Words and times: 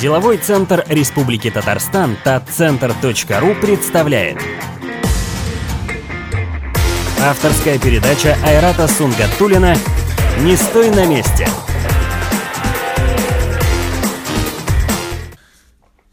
Деловой 0.00 0.38
центр 0.38 0.84
Республики 0.88 1.50
Татарстан 1.50 2.16
татцентр.ру 2.24 3.54
представляет 3.60 4.38
Авторская 7.22 7.78
передача 7.78 8.36
Айрата 8.44 8.88
Сунгатулина 8.88 9.76
«Не 10.40 10.56
стой 10.56 10.90
на 10.90 11.06
месте» 11.06 11.46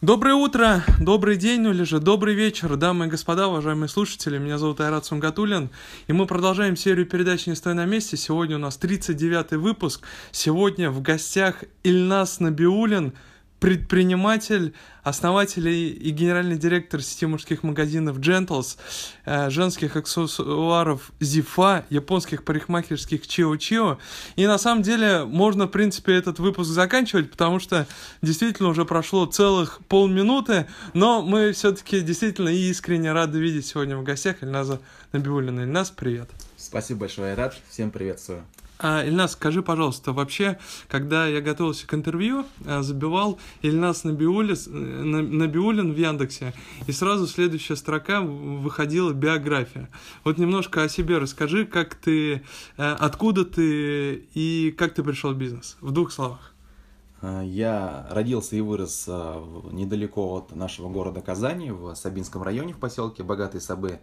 Доброе 0.02 0.34
утро, 0.34 0.84
добрый 1.00 1.38
день 1.38 1.66
или 1.66 1.84
же 1.84 2.00
добрый 2.00 2.34
вечер, 2.34 2.75
дамы 2.75 3.05
и 3.05 3.09
господа, 3.09 3.48
уважаемые 3.48 3.88
слушатели. 3.88 4.39
Меня 4.39 4.57
зовут 4.57 4.82
Айрат 4.82 5.05
Сунгатулин, 5.05 5.70
и 6.07 6.13
мы 6.13 6.25
продолжаем 6.25 6.75
серию 6.75 7.05
передач 7.05 7.45
«Не 7.45 7.55
стой 7.55 7.75
на 7.75 7.86
месте». 7.86 8.18
Сегодня 8.18 8.55
у 8.55 8.59
нас 8.59 8.79
39-й 8.82 9.57
выпуск. 9.57 10.04
Сегодня 10.32 10.90
в 10.90 11.02
гостях 11.02 11.63
Ильнас 11.84 12.40
Набиулин– 12.40 13.13
предприниматель, 13.61 14.73
основатель 15.03 15.67
и 15.70 16.09
генеральный 16.09 16.57
директор 16.57 16.99
сети 16.99 17.27
мужских 17.27 17.61
магазинов 17.61 18.17
Gentles, 18.17 18.77
э, 19.25 19.51
женских 19.51 19.95
аксессуаров 19.95 21.11
Зифа, 21.20 21.85
японских 21.91 22.43
парикмахерских 22.43 23.27
Чио 23.27 23.55
Чио. 23.57 23.99
И 24.35 24.47
на 24.47 24.57
самом 24.57 24.81
деле 24.81 25.25
можно, 25.25 25.67
в 25.67 25.70
принципе, 25.70 26.15
этот 26.15 26.39
выпуск 26.39 26.71
заканчивать, 26.71 27.29
потому 27.29 27.59
что 27.59 27.85
действительно 28.23 28.70
уже 28.70 28.84
прошло 28.84 29.27
целых 29.27 29.79
полминуты, 29.87 30.65
но 30.95 31.21
мы 31.21 31.51
все-таки 31.51 32.01
действительно 32.01 32.49
искренне 32.49 33.12
рады 33.12 33.39
видеть 33.39 33.67
сегодня 33.67 33.95
в 33.95 34.03
гостях 34.03 34.41
Ильназа 34.41 34.81
Набиулина. 35.12 35.62
Ильназ, 35.62 35.91
привет. 35.91 36.31
Спасибо 36.57 37.01
большое, 37.01 37.35
Рад. 37.35 37.55
Всем 37.70 37.91
приветствую. 37.91 38.43
А, 38.84 39.05
Ильнас, 39.05 39.34
скажи, 39.34 39.62
пожалуйста, 39.62 40.12
вообще, 40.12 40.58
когда 40.87 41.27
я 41.27 41.40
готовился 41.40 41.85
к 41.85 41.93
интервью, 41.93 42.46
а, 42.65 42.82
забивал 42.82 43.37
Ильнас 43.62 44.04
Набиулис, 44.04 44.68
э, 44.68 44.71
Набиулин 44.71 45.93
в 45.93 45.96
Яндексе, 45.98 46.55
и 46.87 46.91
сразу 46.91 47.27
следующая 47.27 47.76
строка 47.76 48.21
выходила 48.21 49.13
биография. 49.13 49.87
Вот 50.24 50.40
немножко 50.40 50.82
о 50.82 50.90
себе 50.90 51.20
расскажи, 51.20 51.68
как 51.68 51.93
ты, 51.93 52.41
э, 52.77 52.91
откуда 52.99 53.46
ты 53.46 54.26
и 54.34 54.74
как 54.76 54.96
ты 54.96 55.04
пришел 55.04 55.32
в 55.32 55.37
бизнес, 55.37 55.77
в 55.79 55.91
двух 55.91 56.12
словах. 56.12 56.55
А, 57.21 57.43
я 57.43 58.07
родился 58.09 58.55
и 58.55 58.62
вырос 58.62 59.05
недалеко 59.05 60.37
от 60.37 60.55
нашего 60.55 60.90
города 60.90 61.21
Казани, 61.21 61.70
в 61.70 61.93
Сабинском 61.93 62.41
районе, 62.41 62.74
в 62.74 62.77
поселке 62.77 63.21
Богатые 63.21 63.62
Сабы. 63.62 63.99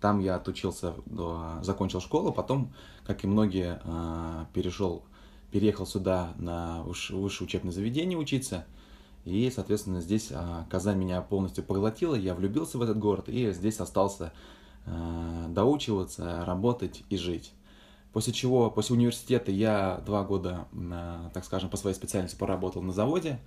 Там 0.00 0.20
я 0.20 0.36
отучился, 0.36 0.94
закончил 1.62 2.00
школу, 2.00 2.32
потом, 2.32 2.72
как 3.04 3.24
и 3.24 3.26
многие, 3.26 3.80
а, 3.84 4.46
перешел, 4.52 5.04
переехал 5.50 5.86
сюда 5.86 6.34
на 6.36 6.82
высшее 6.82 7.18
учебное 7.20 7.72
заведение 7.72 8.18
учиться. 8.18 8.66
И, 9.24 9.50
соответственно, 9.52 10.00
здесь 10.00 10.28
а, 10.32 10.66
Казань 10.70 10.98
меня 10.98 11.22
полностью 11.22 11.64
поглотила, 11.64 12.14
я 12.14 12.34
влюбился 12.34 12.76
в 12.76 12.82
этот 12.82 12.98
город 12.98 13.28
и 13.28 13.52
здесь 13.52 13.80
остался 13.80 14.32
доучиваться, 15.48 16.44
работать 16.44 17.02
и 17.10 17.16
жить. 17.16 17.52
После 18.12 18.32
чего, 18.32 18.70
после 18.70 18.94
университета 18.94 19.50
я 19.50 20.00
два 20.06 20.22
года, 20.22 20.68
так 21.34 21.44
скажем, 21.44 21.70
по 21.70 21.76
своей 21.76 21.96
специальности 21.96 22.36
поработал 22.36 22.82
на 22.82 22.92
заводе. 22.92 23.40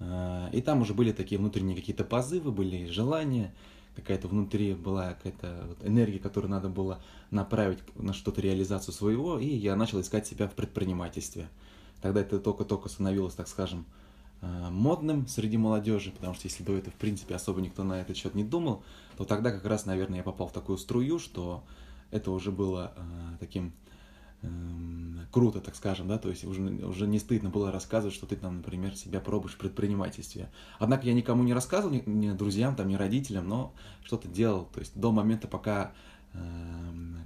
И 0.00 0.62
там 0.64 0.82
уже 0.82 0.94
были 0.94 1.10
такие 1.10 1.40
внутренние 1.40 1.74
какие-то 1.74 2.04
позывы, 2.04 2.52
были 2.52 2.86
желания 2.86 3.52
какая-то 3.98 4.28
внутри 4.28 4.74
была 4.74 5.14
какая-то 5.14 5.64
вот 5.68 5.86
энергия, 5.86 6.18
которую 6.18 6.50
надо 6.50 6.68
было 6.68 7.00
направить 7.30 7.80
на 7.96 8.12
что-то 8.12 8.40
реализацию 8.40 8.94
своего, 8.94 9.38
и 9.38 9.46
я 9.46 9.74
начал 9.76 10.00
искать 10.00 10.26
себя 10.26 10.46
в 10.46 10.54
предпринимательстве. 10.54 11.48
Тогда 12.00 12.20
это 12.20 12.38
только-только 12.38 12.88
становилось, 12.88 13.34
так 13.34 13.48
скажем, 13.48 13.84
э, 14.40 14.68
модным 14.70 15.26
среди 15.26 15.56
молодежи, 15.56 16.12
потому 16.12 16.34
что 16.34 16.46
если 16.46 16.62
до 16.62 16.76
этого, 16.76 16.92
в 16.92 16.98
принципе, 16.98 17.34
особо 17.34 17.60
никто 17.60 17.82
на 17.82 18.00
этот 18.00 18.16
счет 18.16 18.34
не 18.34 18.44
думал, 18.44 18.82
то 19.16 19.24
тогда 19.24 19.50
как 19.50 19.64
раз, 19.64 19.84
наверное, 19.84 20.18
я 20.18 20.22
попал 20.22 20.46
в 20.46 20.52
такую 20.52 20.78
струю, 20.78 21.18
что 21.18 21.64
это 22.12 22.30
уже 22.30 22.52
было 22.52 22.92
э, 22.96 23.00
таким 23.40 23.72
круто, 25.30 25.60
так 25.60 25.74
скажем, 25.76 26.08
да, 26.08 26.18
то 26.18 26.28
есть 26.28 26.44
уже, 26.44 26.62
уже 26.62 27.06
не 27.06 27.18
стыдно 27.18 27.50
было 27.50 27.70
рассказывать, 27.70 28.14
что 28.14 28.26
ты 28.26 28.36
там, 28.36 28.58
например, 28.58 28.96
себя 28.96 29.20
пробуешь 29.20 29.54
в 29.54 29.58
предпринимательстве. 29.58 30.50
Однако 30.78 31.06
я 31.06 31.14
никому 31.14 31.42
не 31.42 31.52
рассказывал, 31.52 31.94
ни, 31.94 32.02
ни 32.06 32.30
друзьям, 32.32 32.76
там, 32.76 32.88
ни 32.88 32.94
родителям, 32.94 33.48
но 33.48 33.74
что-то 34.02 34.28
делал, 34.28 34.68
то 34.72 34.80
есть 34.80 34.98
до 34.98 35.12
момента, 35.12 35.48
пока 35.48 35.92
э, 36.32 36.38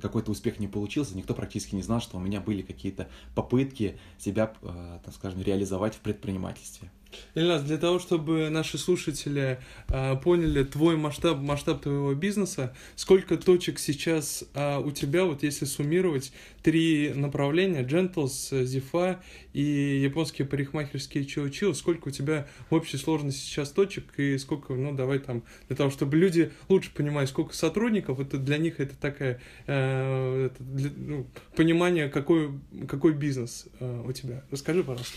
какой-то 0.01 0.31
успех 0.31 0.59
не 0.59 0.69
получился, 0.69 1.17
никто 1.17 1.35
практически 1.35 1.75
не 1.75 1.83
знал, 1.83 2.01
что 2.01 2.17
у 2.17 2.21
меня 2.21 2.41
были 2.41 2.63
какие-то 2.63 3.09
попытки 3.35 3.99
себя, 4.19 4.53
э, 4.63 4.99
так 5.05 5.15
скажем, 5.15 5.41
реализовать 5.43 5.95
в 5.95 6.01
предпринимательстве. 6.01 6.91
Ильнас, 7.35 7.63
для 7.63 7.79
того, 7.79 7.99
чтобы 7.99 8.51
наши 8.51 8.79
слушатели 8.79 9.59
э, 9.89 10.17
поняли 10.17 10.65
твой 10.65 10.97
масштаб, 10.97 11.39
масштаб 11.39 11.83
твоего 11.83 12.15
бизнеса, 12.15 12.75
сколько 12.97 13.37
точек 13.37 13.79
сейчас 13.79 14.45
э, 14.55 14.79
у 14.79 14.91
тебя, 14.91 15.25
вот 15.25 15.43
если 15.43 15.65
суммировать, 15.65 16.33
три 16.63 17.13
направления, 17.15 17.83
Gentles, 17.83 18.65
Зифа 18.65 19.21
и 19.53 20.01
японские 20.03 20.47
парикмахерские 20.47 21.25
Чио-Чио, 21.25 21.75
сколько 21.75 22.09
у 22.09 22.11
тебя 22.11 22.47
в 22.71 22.75
общей 22.75 22.97
сложности 22.97 23.41
сейчас 23.41 23.71
точек 23.71 24.05
и 24.19 24.39
сколько, 24.39 24.75
ну, 24.75 24.93
давай 24.95 25.19
там, 25.19 25.43
для 25.69 25.77
того, 25.77 25.91
чтобы 25.91 26.17
люди 26.17 26.53
лучше 26.69 26.93
понимали, 26.93 27.27
сколько 27.27 27.55
сотрудников, 27.55 28.21
это 28.21 28.39
для 28.39 28.59
них 28.59 28.81
это 28.81 28.97
такая, 28.97 29.41
э, 29.67 30.47
это 30.47 30.63
для, 30.63 30.91
ну, 30.97 31.27
понимание, 31.57 32.09
какой, 32.09 32.51
какой 32.89 33.13
бизнес 33.13 33.67
э, 33.81 34.03
у 34.07 34.13
тебя. 34.13 34.45
Расскажи, 34.51 34.83
пожалуйста. 34.83 35.17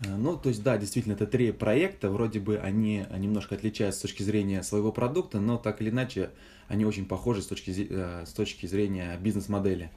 Э, 0.00 0.16
ну, 0.16 0.36
то 0.36 0.48
есть, 0.48 0.62
да, 0.62 0.76
действительно, 0.78 1.14
это 1.14 1.26
три 1.26 1.52
проекта, 1.52 2.10
вроде 2.10 2.40
бы 2.40 2.58
они 2.58 3.06
немножко 3.16 3.54
отличаются 3.54 4.00
с 4.00 4.02
точки 4.02 4.22
зрения 4.22 4.62
своего 4.62 4.92
продукта, 4.92 5.40
но 5.40 5.56
так 5.56 5.80
или 5.80 5.90
иначе 5.90 6.30
они 6.68 6.84
очень 6.84 7.06
похожи 7.06 7.42
с 7.42 7.46
точки, 7.46 7.86
э, 7.88 8.24
с 8.26 8.32
точки 8.32 8.66
зрения 8.66 9.16
бизнес-модели. 9.18 9.90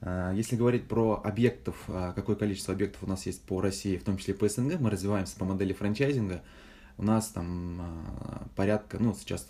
Э, 0.00 0.32
если 0.34 0.56
говорить 0.56 0.88
про 0.88 1.20
объектов, 1.22 1.76
какое 1.86 2.36
количество 2.36 2.74
объектов 2.74 3.02
у 3.02 3.06
нас 3.06 3.26
есть 3.26 3.42
по 3.42 3.60
России, 3.60 3.96
в 3.96 4.04
том 4.04 4.16
числе 4.16 4.34
по 4.34 4.48
СНГ, 4.48 4.80
мы 4.80 4.90
развиваемся 4.90 5.36
по 5.36 5.44
модели 5.44 5.72
франчайзинга, 5.72 6.42
у 6.96 7.04
нас 7.04 7.28
там 7.28 8.50
порядка, 8.56 8.98
ну, 8.98 9.14
сейчас 9.14 9.46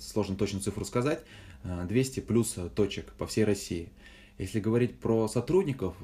сложно 0.00 0.34
точную 0.34 0.62
цифру 0.62 0.86
сказать, 0.86 1.22
200 1.62 2.20
плюс 2.20 2.56
точек 2.74 3.12
по 3.18 3.26
всей 3.26 3.44
России. 3.44 3.90
Если 4.38 4.60
говорить 4.60 4.98
про 4.98 5.28
сотрудников, 5.28 5.94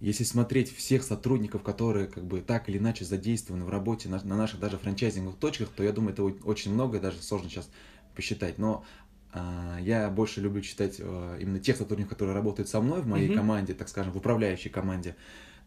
если 0.00 0.24
смотреть 0.24 0.74
всех 0.74 1.02
сотрудников, 1.02 1.62
которые 1.62 2.06
как 2.06 2.24
бы 2.24 2.40
так 2.40 2.68
или 2.68 2.78
иначе 2.78 3.04
задействованы 3.04 3.64
в 3.64 3.68
работе 3.68 4.08
на, 4.08 4.22
на 4.22 4.36
наших 4.36 4.60
даже 4.60 4.78
франчайзинговых 4.78 5.38
точках, 5.38 5.70
то 5.70 5.82
я 5.82 5.92
думаю, 5.92 6.12
это 6.12 6.22
очень 6.22 6.72
много, 6.72 7.00
даже 7.00 7.20
сложно 7.20 7.50
сейчас 7.50 7.68
посчитать. 8.14 8.58
Но 8.58 8.84
э, 9.32 9.78
я 9.80 10.08
больше 10.08 10.40
люблю 10.40 10.62
читать 10.62 10.96
э, 10.98 11.38
именно 11.40 11.58
тех 11.58 11.76
сотрудников, 11.76 12.10
которые 12.10 12.34
работают 12.34 12.68
со 12.68 12.80
мной 12.80 13.02
в 13.02 13.08
моей 13.08 13.28
mm-hmm. 13.28 13.34
команде, 13.34 13.74
так 13.74 13.88
скажем, 13.88 14.12
в 14.12 14.16
управляющей 14.16 14.70
команде, 14.70 15.16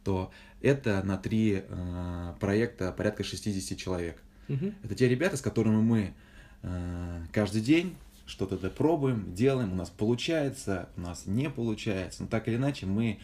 то 0.05 0.31
это 0.61 1.03
на 1.03 1.17
три 1.17 1.63
э, 1.67 2.33
проекта 2.39 2.93
порядка 2.93 3.25
60 3.25 3.77
человек. 3.77 4.21
Mm-hmm. 4.47 4.75
Это 4.83 4.95
те 4.95 5.09
ребята, 5.09 5.35
с 5.35 5.41
которыми 5.41 5.81
мы 5.81 6.13
э, 6.61 7.25
каждый 7.33 7.61
день 7.61 7.97
что-то 8.25 8.55
пробуем, 8.69 9.33
делаем, 9.33 9.73
у 9.73 9.75
нас 9.75 9.89
получается, 9.89 10.87
у 10.95 11.01
нас 11.01 11.25
не 11.25 11.49
получается, 11.49 12.23
но 12.23 12.29
так 12.29 12.47
или 12.47 12.55
иначе 12.55 12.85
мы 12.85 13.19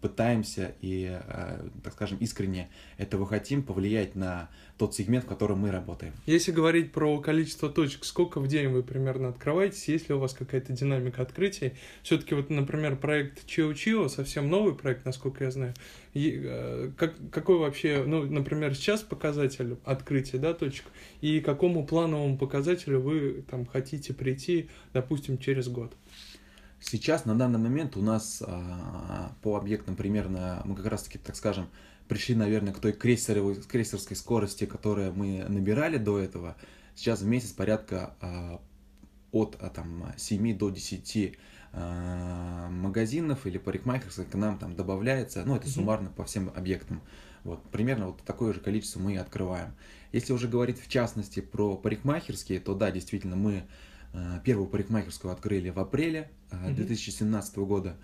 пытаемся 0.00 0.74
и, 0.80 1.20
э, 1.22 1.68
так 1.82 1.92
скажем, 1.92 2.18
искренне 2.18 2.70
этого 2.96 3.26
хотим 3.26 3.62
повлиять 3.62 4.14
на 4.14 4.48
тот 4.78 4.94
сегмент, 4.94 5.24
в 5.24 5.28
котором 5.28 5.58
мы 5.58 5.70
работаем. 5.70 6.14
Если 6.26 6.50
говорить 6.50 6.92
про 6.92 7.20
количество 7.20 7.68
точек, 7.68 8.04
сколько 8.04 8.40
в 8.40 8.48
день 8.48 8.68
вы 8.68 8.82
примерно 8.82 9.28
открываетесь, 9.28 9.86
есть 9.86 10.08
ли 10.08 10.14
у 10.14 10.18
вас 10.18 10.32
какая-то 10.32 10.72
динамика 10.72 11.22
открытий? 11.22 11.74
Все-таки 12.02 12.34
вот, 12.34 12.50
например, 12.50 12.96
проект 12.96 13.46
Чио 13.46 13.72
Чио, 13.74 14.08
совсем 14.08 14.48
новый 14.48 14.74
проект, 14.74 15.04
насколько 15.04 15.44
я 15.44 15.50
знаю. 15.50 15.74
И, 16.14 16.40
э, 16.42 16.90
как, 16.96 17.14
какой 17.30 17.58
вообще, 17.58 18.02
ну, 18.06 18.24
например, 18.24 18.74
сейчас 18.74 19.02
показатель 19.02 19.76
открытия, 19.84 20.38
да, 20.38 20.54
точек, 20.54 20.86
и 21.20 21.40
какому 21.40 21.86
плановому 21.86 22.38
показателю 22.38 23.00
вы 23.00 23.44
там 23.50 23.66
хотите 23.66 24.14
прийти, 24.14 24.70
допустим, 24.92 25.38
через 25.38 25.68
год? 25.68 25.92
Сейчас, 26.86 27.24
на 27.24 27.34
данный 27.34 27.58
момент, 27.58 27.96
у 27.96 28.02
нас 28.02 28.42
а, 28.46 29.32
по 29.42 29.56
объектам 29.56 29.96
примерно, 29.96 30.60
мы 30.66 30.76
как 30.76 30.86
раз 30.86 31.04
таки, 31.04 31.18
так 31.18 31.34
скажем, 31.34 31.68
пришли, 32.08 32.34
наверное, 32.34 32.74
к 32.74 32.78
той 32.78 32.92
крейсеровой, 32.92 33.56
крейсерской 33.56 34.16
скорости, 34.16 34.66
которую 34.66 35.14
мы 35.14 35.46
набирали 35.48 35.96
до 35.96 36.18
этого. 36.18 36.56
Сейчас 36.94 37.22
в 37.22 37.26
месяц 37.26 37.52
порядка 37.52 38.14
а, 38.20 38.60
от 39.32 39.56
а, 39.60 39.70
там, 39.70 40.12
7 40.16 40.58
до 40.58 40.68
10 40.68 41.38
а, 41.72 42.68
магазинов 42.68 43.46
или 43.46 43.56
парикмахерских 43.56 44.28
к 44.28 44.34
нам 44.34 44.58
там 44.58 44.76
добавляется, 44.76 45.42
ну, 45.46 45.56
это 45.56 45.68
суммарно 45.70 46.10
по 46.10 46.24
всем 46.24 46.52
объектам. 46.54 47.00
Вот, 47.44 47.62
примерно 47.70 48.08
вот 48.08 48.22
такое 48.22 48.52
же 48.52 48.60
количество 48.60 49.00
мы 49.00 49.16
открываем. 49.16 49.74
Если 50.12 50.34
уже 50.34 50.48
говорить 50.48 50.80
в 50.80 50.88
частности 50.88 51.40
про 51.40 51.76
парикмахерские, 51.76 52.60
то 52.60 52.74
да, 52.74 52.90
действительно, 52.90 53.36
мы 53.36 53.64
первую 54.44 54.68
парикмахерскую 54.68 55.32
открыли 55.32 55.70
в 55.70 55.78
апреле 55.78 56.30
2017 56.50 57.56
э, 57.56 57.60
года. 57.62 57.96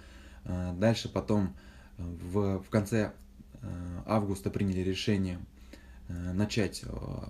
Э, 0.45 0.73
дальше 0.75 1.09
потом 1.09 1.57
в, 1.99 2.63
в 2.63 2.71
конце 2.71 3.13
августа 4.07 4.49
приняли 4.49 4.81
решение 4.81 5.39
начать 6.09 6.83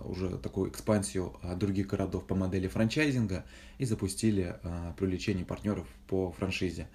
уже 0.05 0.38
такую 0.38 0.71
экспансию 0.71 1.35
других 1.56 1.88
городов 1.88 2.25
по 2.25 2.37
модели 2.37 2.69
франчайзинга 2.69 3.44
и 3.79 3.85
запустили 3.85 4.56
привлечение 4.97 5.44
партнеров 5.44 5.88
по 6.06 6.31
франшизе. 6.31 6.87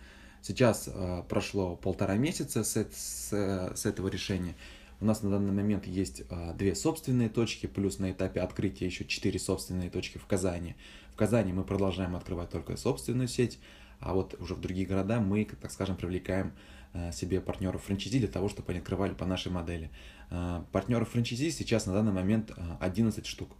Сейчас 0.42 0.90
прошло 1.28 1.76
полтора 1.76 2.16
месяца 2.16 2.64
с, 2.64 2.78
с, 2.78 3.30
с 3.76 3.86
этого 3.86 4.08
решения. 4.08 4.56
У 5.02 5.06
нас 5.06 5.22
на 5.22 5.30
данный 5.30 5.52
момент 5.52 5.86
есть 5.86 6.24
две 6.56 6.76
собственные 6.76 7.28
точки, 7.28 7.68
плюс 7.68 8.00
на 8.00 8.12
этапе 8.12 8.40
открытия 8.40 8.86
еще 8.86 9.04
четыре 9.04 9.38
собственные 9.38 9.90
точки 9.90 10.18
в 10.18 10.26
Казани. 10.26 10.78
В 11.16 11.18
Казани 11.18 11.54
мы 11.54 11.64
продолжаем 11.64 12.14
открывать 12.18 12.50
только 12.50 12.76
собственную 12.76 13.30
сеть, 13.30 13.58
а 14.02 14.14
вот 14.14 14.36
уже 14.38 14.54
в 14.54 14.60
другие 14.60 14.86
города 14.86 15.22
мы, 15.22 15.46
так 15.46 15.72
скажем, 15.72 15.96
привлекаем 15.96 16.52
э, 16.92 17.14
себе 17.14 17.40
партнеров 17.40 17.84
франчайзи 17.84 18.20
для 18.20 18.28
того, 18.28 18.50
чтобы 18.50 18.74
они 18.74 18.80
открывали 18.80 19.14
по 19.14 19.26
нашей 19.26 19.50
модели. 19.50 19.92
Э, 20.30 20.64
партнеров 20.74 21.08
франчайзи 21.12 21.52
сейчас 21.52 21.86
на 21.86 21.94
данный 21.94 22.12
момент 22.12 22.52
11 22.82 23.24
э, 23.24 23.30
штук. 23.30 23.52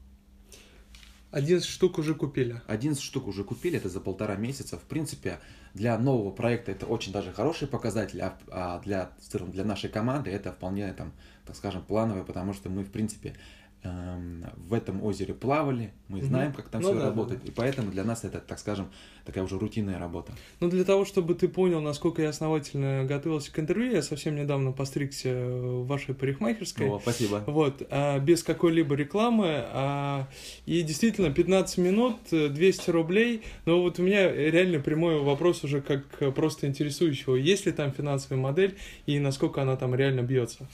11 1.32 1.66
штук 1.66 1.98
уже 1.98 2.14
купили. 2.14 2.62
11 2.68 3.02
штук 3.02 3.28
уже 3.28 3.46
купили, 3.46 3.78
это 3.78 3.88
за 3.88 4.02
полтора 4.02 4.36
месяца. 4.36 4.78
В 4.78 4.84
принципе, 4.84 5.40
для 5.74 5.98
нового 5.98 6.32
проекта 6.32 6.74
это 6.74 6.86
очень 6.88 7.14
даже 7.14 7.32
хороший 7.32 7.70
показатель, 7.70 8.22
а 8.22 8.82
для, 8.84 9.12
для 9.32 9.64
нашей 9.64 9.90
команды 9.90 10.30
это 10.30 10.52
вполне, 10.52 10.92
там, 10.92 11.14
так 11.46 11.56
скажем, 11.56 11.84
плановое, 11.84 12.26
потому 12.26 12.52
что 12.52 12.70
мы, 12.70 12.84
в 12.84 12.92
принципе, 12.92 13.38
в 13.86 14.74
этом 14.74 15.04
озере 15.04 15.34
плавали, 15.34 15.92
мы 16.08 16.22
знаем, 16.22 16.54
как 16.54 16.70
там 16.70 16.82
ну, 16.82 16.90
все 16.90 17.00
да, 17.00 17.06
работает, 17.06 17.42
да. 17.44 17.48
и 17.48 17.52
поэтому 17.52 17.92
для 17.92 18.04
нас 18.04 18.24
это, 18.24 18.40
так 18.40 18.60
скажем, 18.60 18.90
такая 19.26 19.44
уже 19.44 19.60
рутинная 19.60 20.00
работа. 20.00 20.34
Ну, 20.60 20.70
для 20.70 20.84
того, 20.84 21.06
чтобы 21.06 21.36
ты 21.36 21.48
понял, 21.48 21.82
насколько 21.82 22.22
я 22.22 22.30
основательно 22.30 23.06
готовился 23.06 23.52
к 23.52 23.60
интервью, 23.60 23.92
я 23.92 24.02
совсем 24.02 24.36
недавно 24.36 24.72
постригся 24.72 25.30
в 25.30 25.88
вашей 25.88 26.16
парикмахерской. 26.16 26.90
О, 26.90 27.00
спасибо. 27.00 27.44
Вот, 27.46 27.84
а, 27.90 28.20
без 28.20 28.44
какой-либо 28.44 28.96
рекламы, 28.96 29.66
а, 29.68 30.28
и 30.66 30.82
действительно 30.82 31.32
15 31.32 31.78
минут, 31.78 32.18
200 32.32 32.90
рублей, 32.90 33.44
но 33.66 33.82
вот 33.82 34.00
у 34.00 34.04
меня 34.04 34.32
реально 34.32 34.80
прямой 34.80 35.22
вопрос 35.22 35.64
уже 35.64 35.82
как 35.82 36.34
просто 36.34 36.68
интересующего, 36.68 37.36
есть 37.36 37.66
ли 37.66 37.72
там 37.72 37.92
финансовая 37.92 38.42
модель 38.42 38.78
и 39.06 39.20
насколько 39.20 39.62
она 39.62 39.76
там 39.76 39.94
реально 39.94 40.22
бьется? 40.22 40.68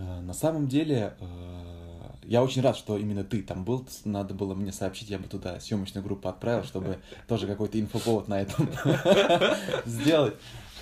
Э, 0.00 0.20
на 0.20 0.32
самом 0.32 0.68
деле, 0.68 1.14
э, 1.20 1.79
я 2.30 2.44
очень 2.44 2.62
рад, 2.62 2.76
что 2.76 2.96
именно 2.96 3.24
ты 3.24 3.42
там 3.42 3.64
был. 3.64 3.84
Надо 4.04 4.34
было 4.34 4.54
мне 4.54 4.70
сообщить, 4.70 5.10
я 5.10 5.18
бы 5.18 5.26
туда 5.26 5.58
съемочную 5.58 6.04
группу 6.04 6.28
отправил, 6.28 6.62
чтобы 6.62 6.98
тоже 7.26 7.48
какой-то 7.48 7.80
инфоповод 7.80 8.28
на 8.28 8.40
этом 8.40 8.70
сделать. 9.84 10.36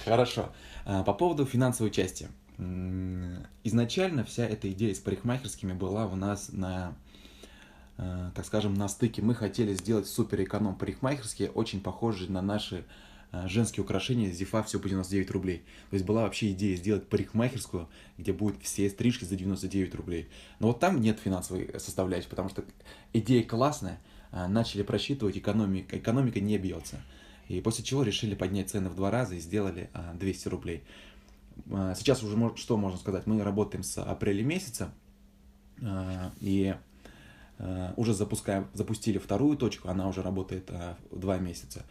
Хорошо. 0.04 0.50
А, 0.84 1.02
по 1.04 1.14
поводу 1.14 1.46
финансовой 1.46 1.90
части. 1.90 2.28
Изначально 3.64 4.24
вся 4.24 4.44
эта 4.44 4.70
идея 4.72 4.94
с 4.94 4.98
парикмахерскими 4.98 5.72
была 5.72 6.04
у 6.04 6.16
нас 6.16 6.50
на, 6.52 6.94
э, 7.96 8.30
так 8.34 8.44
скажем, 8.44 8.74
на 8.74 8.86
стыке. 8.86 9.22
Мы 9.22 9.34
хотели 9.34 9.72
сделать 9.72 10.06
супер 10.06 10.42
эконом 10.42 10.76
парикмахерские, 10.76 11.50
очень 11.50 11.80
похожие 11.80 12.30
на 12.30 12.42
наши 12.42 12.84
женские 13.32 13.84
украшения, 13.84 14.30
зифа 14.30 14.62
все 14.62 14.80
по 14.80 14.88
99 14.88 15.30
рублей. 15.30 15.58
То 15.90 15.94
есть 15.94 16.06
была 16.06 16.22
вообще 16.22 16.52
идея 16.52 16.76
сделать 16.76 17.06
парикмахерскую, 17.08 17.88
где 18.16 18.32
будут 18.32 18.62
все 18.62 18.88
стрижки 18.88 19.24
за 19.24 19.36
99 19.36 19.94
рублей. 19.94 20.28
Но 20.60 20.68
вот 20.68 20.80
там 20.80 21.00
нет 21.00 21.18
финансовой 21.20 21.70
составляющей, 21.78 22.28
потому 22.28 22.48
что 22.48 22.64
идея 23.12 23.44
классная, 23.44 24.00
э, 24.32 24.46
начали 24.46 24.82
просчитывать, 24.82 25.36
экономика, 25.36 25.98
экономика 25.98 26.40
не 26.40 26.56
бьется. 26.56 27.00
И 27.48 27.60
после 27.60 27.84
чего 27.84 28.02
решили 28.02 28.34
поднять 28.34 28.70
цены 28.70 28.88
в 28.88 28.96
два 28.96 29.10
раза 29.10 29.34
и 29.34 29.40
сделали 29.40 29.90
200 30.14 30.46
э, 30.46 30.50
рублей. 30.50 30.82
Сейчас 31.66 32.22
уже 32.22 32.56
что 32.56 32.76
можно 32.76 32.98
сказать? 32.98 33.26
Мы 33.26 33.42
работаем 33.42 33.82
с 33.82 34.00
апреля 34.00 34.44
месяца 34.44 34.94
и 36.40 36.76
уже 37.96 38.14
запускаем, 38.14 38.68
запустили 38.74 39.18
вторую 39.18 39.56
точку, 39.56 39.88
она 39.88 40.06
уже 40.06 40.22
работает 40.22 40.70
два 41.10 41.38
месяца 41.38 41.84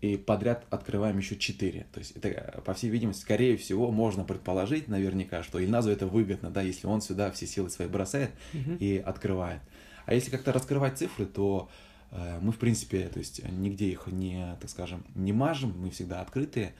и 0.00 0.16
подряд 0.16 0.66
открываем 0.70 1.18
еще 1.18 1.36
4. 1.36 1.86
То 1.92 1.98
есть 1.98 2.12
это, 2.16 2.60
по 2.62 2.74
всей 2.74 2.90
видимости, 2.90 3.22
скорее 3.22 3.56
всего, 3.56 3.90
можно 3.90 4.24
предположить 4.24 4.88
наверняка, 4.88 5.42
что 5.42 5.58
Ильназу 5.58 5.90
это 5.90 6.06
выгодно, 6.06 6.50
да, 6.50 6.60
если 6.62 6.86
он 6.86 7.00
сюда 7.00 7.30
все 7.30 7.46
силы 7.46 7.70
свои 7.70 7.88
бросает 7.88 8.30
uh-huh. 8.52 8.78
и 8.78 8.98
открывает. 8.98 9.60
А 10.04 10.14
если 10.14 10.30
как-то 10.30 10.52
раскрывать 10.52 10.98
цифры, 10.98 11.24
то 11.24 11.70
э, 12.10 12.38
мы, 12.40 12.52
в 12.52 12.58
принципе, 12.58 13.08
то 13.08 13.18
есть 13.18 13.42
нигде 13.50 13.88
их 13.88 14.06
не, 14.06 14.56
так 14.60 14.68
скажем, 14.70 15.04
не 15.14 15.32
мажем, 15.32 15.74
мы 15.78 15.90
всегда 15.90 16.20
открытые. 16.20 16.74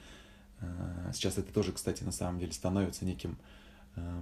Э, 0.61 1.11
сейчас 1.13 1.39
это 1.39 1.51
тоже, 1.51 1.71
кстати, 1.71 2.03
на 2.03 2.11
самом 2.11 2.39
деле 2.39 2.51
становится 2.51 3.03
неким 3.03 3.37
э, 3.95 4.21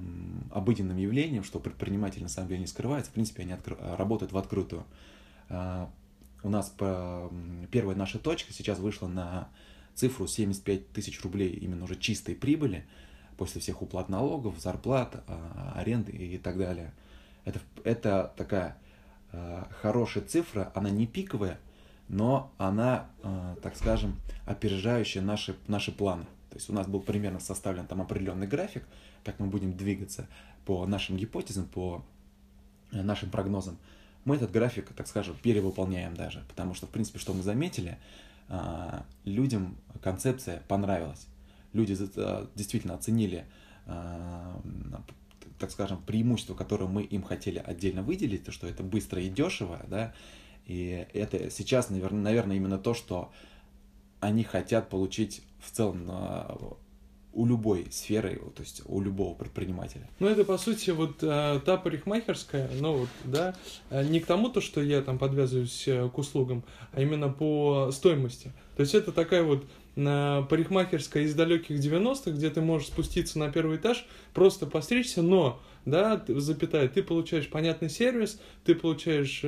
обыденным 0.52 0.98
явлением, 0.98 1.44
что 1.44 1.60
предприниматели 1.60 2.24
на 2.24 2.30
самом 2.30 2.48
деле 2.48 2.62
не 2.62 2.68
скрываются, 2.68 3.12
в 3.12 3.14
принципе, 3.14 3.44
они 3.44 3.52
откры- 3.52 3.96
работают 3.98 4.32
в 4.32 4.38
открытую. 4.38 4.86
У 6.44 6.50
нас 6.50 6.70
по, 6.70 7.32
первая 7.72 7.96
наша 7.96 8.20
точка 8.20 8.54
сейчас 8.54 8.80
вышла 8.80 9.08
на 9.08 9.50
цифру 9.96 10.28
75 10.28 10.92
тысяч 10.92 11.22
рублей 11.24 11.50
именно 11.50 11.86
уже 11.86 11.96
чистой 11.96 12.36
прибыли 12.36 12.86
после 13.38 13.62
всех 13.62 13.82
уплат 13.82 14.10
налогов, 14.10 14.60
зарплат, 14.60 15.24
а, 15.28 15.74
аренды 15.76 16.12
и 16.12 16.38
так 16.38 16.58
далее. 16.58 16.94
Это, 17.46 17.60
это 17.84 18.34
такая 18.38 18.78
а, 19.32 19.68
хорошая 19.82 20.24
цифра, 20.24 20.72
она 20.76 20.90
не 20.90 21.08
пиковая, 21.08 21.60
но 22.08 22.52
она, 22.58 23.10
а, 23.24 23.56
так 23.62 23.76
скажем, 23.76 24.20
опережающая 24.46 25.22
наши, 25.22 25.56
наши 25.68 25.92
планы. 25.92 26.26
То 26.50 26.58
есть 26.58 26.70
у 26.70 26.74
нас 26.74 26.88
был 26.88 27.02
примерно 27.02 27.40
составлен 27.40 27.86
там 27.88 28.02
определенный 28.02 28.48
график, 28.48 28.84
как 29.24 29.40
мы 29.40 29.48
будем 29.48 29.76
двигаться 29.76 30.28
по 30.66 30.86
нашим 30.86 31.18
гипотезам, 31.18 31.66
по 31.66 32.06
э, 32.92 33.02
нашим 33.02 33.30
прогнозам 33.30 33.78
мы 34.26 34.36
этот 34.36 34.52
график, 34.52 34.90
так 34.94 35.08
скажем, 35.08 35.36
перевыполняем 35.42 36.16
даже, 36.16 36.44
потому 36.50 36.74
что, 36.74 36.88
в 36.88 36.90
принципе, 36.90 37.20
что 37.20 37.34
мы 37.34 37.44
заметили, 37.44 37.98
а, 38.50 39.06
людям 39.24 39.78
концепция 40.02 40.62
понравилась. 40.68 41.28
Люди 41.74 41.96
а, 42.18 42.50
действительно 42.56 42.96
оценили, 42.96 43.46
а, 43.86 44.60
так 45.60 45.72
скажем, 45.72 46.02
преимущество, 46.02 46.56
которое 46.56 46.88
мы 46.88 47.04
им 47.04 47.24
хотели 47.24 47.60
отдельно 47.60 48.02
выделить, 48.02 48.44
то, 48.44 48.52
что 48.52 48.68
это 48.68 48.84
быстро 48.84 49.22
и 49.22 49.30
дешево, 49.30 49.80
да, 49.88 50.14
и 50.66 51.08
это 51.14 51.52
сейчас, 51.52 51.92
наверное, 51.92 52.56
именно 52.56 52.80
то, 52.80 52.96
что 52.96 53.32
они 54.20 54.44
хотят 54.44 54.90
получить 54.90 55.44
в 55.60 55.70
целом 55.72 56.10
у 57.36 57.46
любой 57.46 57.88
сферы, 57.92 58.42
то 58.56 58.62
есть 58.62 58.82
у 58.86 59.02
любого 59.02 59.36
предпринимателя. 59.36 60.10
Ну, 60.20 60.28
это, 60.28 60.46
по 60.46 60.58
сути, 60.58 60.92
вот 60.92 61.22
э, 61.22 61.60
та 61.66 61.78
парикмахерская, 61.78 62.70
ну, 62.80 63.00
вот, 63.00 63.10
да, 63.26 63.56
э, 63.90 64.04
не 64.06 64.22
к 64.22 64.26
тому, 64.26 64.50
то, 64.50 64.62
что 64.62 64.82
я 64.82 65.02
там 65.02 65.20
подвязываюсь 65.20 65.88
э, 65.88 66.10
к 66.10 66.18
услугам, 66.18 66.64
а 66.94 67.02
именно 67.02 67.30
по 67.30 67.90
стоимости. 67.92 68.54
То 68.78 68.82
есть 68.82 68.96
это 68.96 69.12
такая 69.12 69.44
вот 69.44 69.66
парикмахерская 69.96 71.24
из 71.24 71.36
далеких 71.36 71.80
90-х, 71.80 72.32
где 72.32 72.50
ты 72.50 72.60
можешь 72.60 72.90
спуститься 72.90 73.40
на 73.40 73.50
первый 73.50 73.78
этаж, 73.78 74.06
просто 74.34 74.66
постричься, 74.66 75.22
но, 75.22 75.62
да, 75.86 76.22
запятая, 76.28 76.90
ты 76.90 77.02
получаешь 77.02 77.50
понятный 77.50 77.90
сервис, 77.90 78.42
ты 78.66 78.76
получаешь 78.76 79.40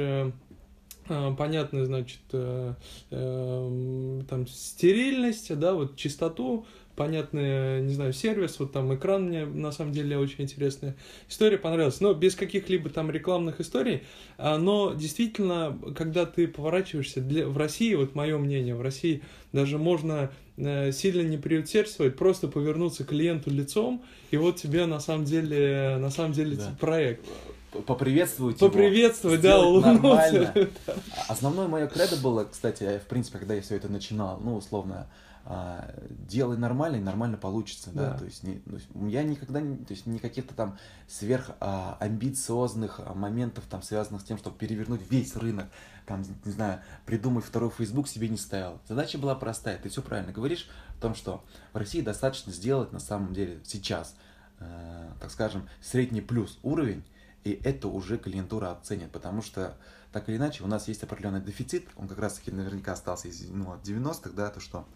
э, 1.10 1.34
понятно, 1.38 1.86
значит, 1.86 2.20
э, 2.32 2.74
э, 3.12 4.22
там 4.30 4.48
стерильность, 4.48 5.58
да, 5.58 5.74
вот 5.74 5.96
чистоту, 5.96 6.66
понятный, 6.98 7.80
не 7.82 7.94
знаю, 7.94 8.12
сервис, 8.12 8.60
вот 8.60 8.74
там 8.74 8.94
экран 8.94 9.28
мне 9.28 9.46
на 9.46 9.72
самом 9.72 9.94
деле 9.94 10.18
очень 10.18 10.44
интересная 10.44 10.96
история 11.30 11.60
понравилась, 11.60 12.02
но 12.02 12.14
без 12.14 12.36
каких-либо 12.36 12.90
там 12.90 13.12
рекламных 13.12 13.62
историй, 13.62 14.02
а, 14.38 14.58
но 14.58 14.94
действительно, 14.94 15.78
когда 15.96 16.26
ты 16.26 16.48
поворачиваешься, 16.48 17.22
для, 17.22 17.48
в 17.48 17.56
России, 17.56 17.94
вот 17.94 18.16
мое 18.16 18.38
мнение, 18.40 18.74
в 18.76 18.82
России 18.82 19.22
даже 19.54 19.78
можно 19.78 20.32
э, 20.58 20.92
сильно 20.92 21.22
не 21.22 21.38
приусердствовать, 21.38 22.18
просто 22.18 22.48
повернуться 22.48 23.04
клиенту 23.04 23.52
лицом, 23.52 24.04
и 24.32 24.38
вот 24.38 24.56
тебе 24.56 24.88
на 24.88 25.00
самом 25.00 25.26
деле, 25.26 25.98
на 26.00 26.10
самом 26.10 26.34
деле 26.34 26.58
да. 26.58 26.76
проект 26.80 27.24
поприветствовать 27.72 28.60
Поприветствовать, 28.60 29.44
его, 29.44 29.54
да, 29.54 29.62
улыбнуться. 29.62 30.70
Основное 31.28 31.68
мое 31.68 31.88
кредо 31.88 32.18
было, 32.18 32.46
кстати, 32.46 33.00
в 33.04 33.08
принципе, 33.08 33.40
когда 33.40 33.54
я 33.54 33.62
все 33.62 33.76
это 33.76 33.90
начинал, 33.90 34.40
ну, 34.40 34.56
условно, 34.56 35.08
а, 35.50 35.94
делай 36.10 36.58
нормально, 36.58 36.98
и 36.98 37.00
нормально 37.00 37.38
получится, 37.38 37.90
да, 37.94 38.12
да? 38.12 38.18
то 38.18 38.26
есть, 38.26 38.44
не, 38.44 38.60
то 38.60 38.74
есть 38.74 38.88
я 39.08 39.24
никогда, 39.24 39.62
не, 39.62 39.78
то 39.78 39.94
есть 39.94 40.06
не 40.06 40.20
каких-то 40.20 40.54
там 40.54 40.78
сверх 41.08 41.52
а, 41.62 41.96
амбициозных 42.02 43.00
а, 43.00 43.14
моментов, 43.14 43.64
там, 43.70 43.82
связанных 43.82 44.24
с 44.24 44.26
тем, 44.26 44.38
чтобы 44.38 44.58
перевернуть 44.58 45.10
весь 45.10 45.38
рынок, 45.38 45.68
там, 46.06 46.26
не 46.44 46.52
знаю, 46.52 46.82
придумать 47.06 47.46
второй 47.46 47.70
Facebook 47.70 48.10
себе 48.10 48.28
не 48.28 48.36
ставил. 48.36 48.82
Задача 48.90 49.18
была 49.18 49.36
простая, 49.36 49.78
ты 49.78 49.88
все 49.88 50.02
правильно 50.02 50.34
говоришь 50.34 50.68
в 50.98 51.02
том, 51.02 51.16
что 51.16 51.46
в 51.72 51.78
России 51.78 52.02
достаточно 52.02 52.52
сделать 52.52 52.92
на 52.92 53.00
самом 53.00 53.34
деле 53.34 53.62
сейчас, 53.64 54.16
э, 54.60 55.10
так 55.22 55.32
скажем, 55.32 55.70
средний 55.82 56.22
плюс 56.22 56.60
уровень, 56.62 57.06
и 57.44 57.60
это 57.64 57.88
уже 57.88 58.18
клиентура 58.18 58.72
оценит, 58.72 59.12
потому 59.12 59.42
что 59.42 59.78
так 60.12 60.28
или 60.30 60.38
иначе 60.38 60.64
у 60.64 60.68
нас 60.68 60.88
есть 60.88 61.04
определенный 61.04 61.42
дефицит, 61.42 61.86
он 61.96 62.08
как 62.08 62.20
раз 62.20 62.34
таки 62.34 62.52
наверняка 62.52 62.94
остался 62.94 63.28
из 63.28 63.48
ну, 63.50 63.72
от 63.72 63.84
90-х, 63.84 64.32
да, 64.32 64.50
то 64.50 64.60
что 64.60 64.88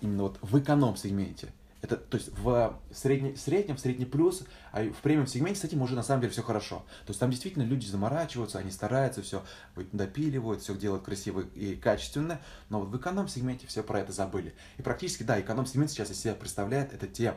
именно 0.00 0.24
вот 0.24 0.38
в 0.42 0.58
эконом-сегменте 0.58 1.52
Это, 1.82 1.96
то 1.96 2.16
есть 2.16 2.30
в 2.36 2.78
средне, 2.92 3.36
среднем, 3.36 3.76
в 3.76 3.80
средний 3.80 4.04
плюс, 4.04 4.42
а 4.72 4.82
в 4.84 5.00
премиум 5.02 5.26
сегменте 5.26 5.60
с 5.60 5.64
этим 5.64 5.80
уже 5.80 5.94
на 5.94 6.02
самом 6.02 6.20
деле 6.22 6.32
все 6.32 6.42
хорошо. 6.42 6.84
То 7.06 7.10
есть 7.10 7.20
там 7.20 7.30
действительно 7.30 7.62
люди 7.62 7.86
заморачиваются, 7.86 8.58
они 8.58 8.70
стараются, 8.70 9.22
все 9.22 9.42
допиливают, 9.92 10.62
все 10.62 10.74
делают 10.74 11.04
красиво 11.04 11.40
и 11.40 11.76
качественно, 11.76 12.40
но 12.68 12.80
вот 12.80 12.88
в 12.88 12.96
эконом-сегменте 12.96 13.66
все 13.66 13.82
про 13.82 14.00
это 14.00 14.12
забыли. 14.12 14.54
И 14.76 14.82
практически, 14.82 15.22
да, 15.22 15.40
эконом-сегмент 15.40 15.90
сейчас 15.90 16.10
из 16.10 16.20
себя 16.20 16.34
представляет, 16.34 16.92
это 16.92 17.06
те 17.06 17.34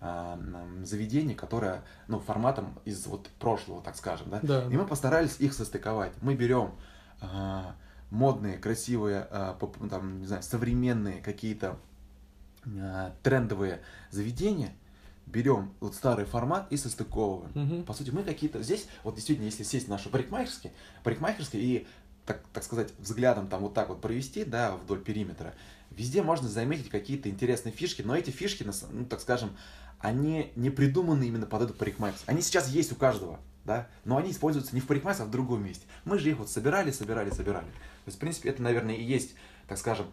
э, 0.00 0.82
заведения, 0.84 1.34
которые, 1.34 1.82
ну, 2.08 2.20
форматом 2.20 2.78
из 2.84 3.06
вот 3.06 3.28
прошлого, 3.38 3.82
так 3.82 3.96
скажем, 3.96 4.30
да. 4.30 4.40
Да. 4.42 4.64
И 4.64 4.76
мы 4.76 4.86
постарались 4.86 5.36
их 5.38 5.52
состыковать. 5.52 6.12
Мы 6.22 6.34
берем 6.34 6.72
э, 7.20 7.62
модные, 8.10 8.58
красивые, 8.58 9.26
поп- 9.58 9.88
там, 9.88 10.20
не 10.20 10.26
знаю, 10.26 10.42
современные 10.42 11.20
какие-то 11.20 11.78
э, 12.64 13.10
трендовые 13.22 13.80
заведения, 14.10 14.72
берем 15.26 15.72
вот 15.78 15.94
старый 15.94 16.24
формат 16.24 16.66
и 16.72 16.76
состыковываем. 16.76 17.52
Мгм. 17.54 17.84
По 17.84 17.92
сути, 17.92 18.10
мы 18.10 18.24
какие-то 18.24 18.62
здесь, 18.62 18.88
вот 19.04 19.14
действительно, 19.14 19.44
если 19.46 19.62
сесть 19.62 19.86
в 19.86 19.90
нашу 19.90 20.10
парикмахерские, 20.10 20.72
парикмахерские 21.04 21.62
и, 21.62 21.86
так, 22.30 22.42
так 22.52 22.62
сказать, 22.62 22.92
взглядом 23.00 23.48
там 23.48 23.62
вот 23.62 23.74
так 23.74 23.88
вот 23.88 24.00
провести, 24.00 24.44
да, 24.44 24.76
вдоль 24.76 25.00
периметра, 25.00 25.52
везде 25.90 26.22
можно 26.22 26.48
заметить 26.48 26.88
какие-то 26.88 27.28
интересные 27.28 27.72
фишки, 27.72 28.02
но 28.02 28.16
эти 28.16 28.30
фишки, 28.30 28.64
ну, 28.92 29.04
так 29.04 29.20
скажем, 29.20 29.56
они 29.98 30.52
не 30.54 30.70
придуманы 30.70 31.24
именно 31.24 31.46
под 31.46 31.62
эту 31.62 31.74
парикмахерскую. 31.74 32.32
Они 32.32 32.40
сейчас 32.40 32.68
есть 32.68 32.92
у 32.92 32.94
каждого, 32.94 33.40
да, 33.64 33.88
но 34.04 34.16
они 34.16 34.30
используются 34.30 34.76
не 34.76 34.80
в 34.80 34.86
парикмахерской, 34.86 35.26
а 35.26 35.28
в 35.28 35.32
другом 35.32 35.64
месте. 35.64 35.84
Мы 36.04 36.20
же 36.20 36.30
их 36.30 36.38
вот 36.38 36.48
собирали, 36.48 36.92
собирали, 36.92 37.30
собирали. 37.30 37.66
То 37.66 38.06
есть, 38.06 38.18
в 38.18 38.20
принципе, 38.20 38.50
это, 38.50 38.62
наверное, 38.62 38.94
и 38.94 39.02
есть, 39.02 39.34
так 39.66 39.76
скажем, 39.76 40.06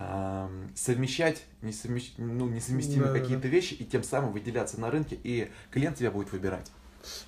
эм, 0.00 0.68
совмещать 0.74 1.44
несовмещ... 1.62 2.14
ну, 2.18 2.48
несовместимые 2.48 3.06
Да-да-да. 3.06 3.20
какие-то 3.20 3.46
вещи 3.46 3.74
и 3.74 3.84
тем 3.84 4.02
самым 4.02 4.32
выделяться 4.32 4.80
на 4.80 4.90
рынке, 4.90 5.16
и 5.22 5.48
клиент 5.70 5.96
тебя 5.96 6.10
будет 6.10 6.32
выбирать. 6.32 6.72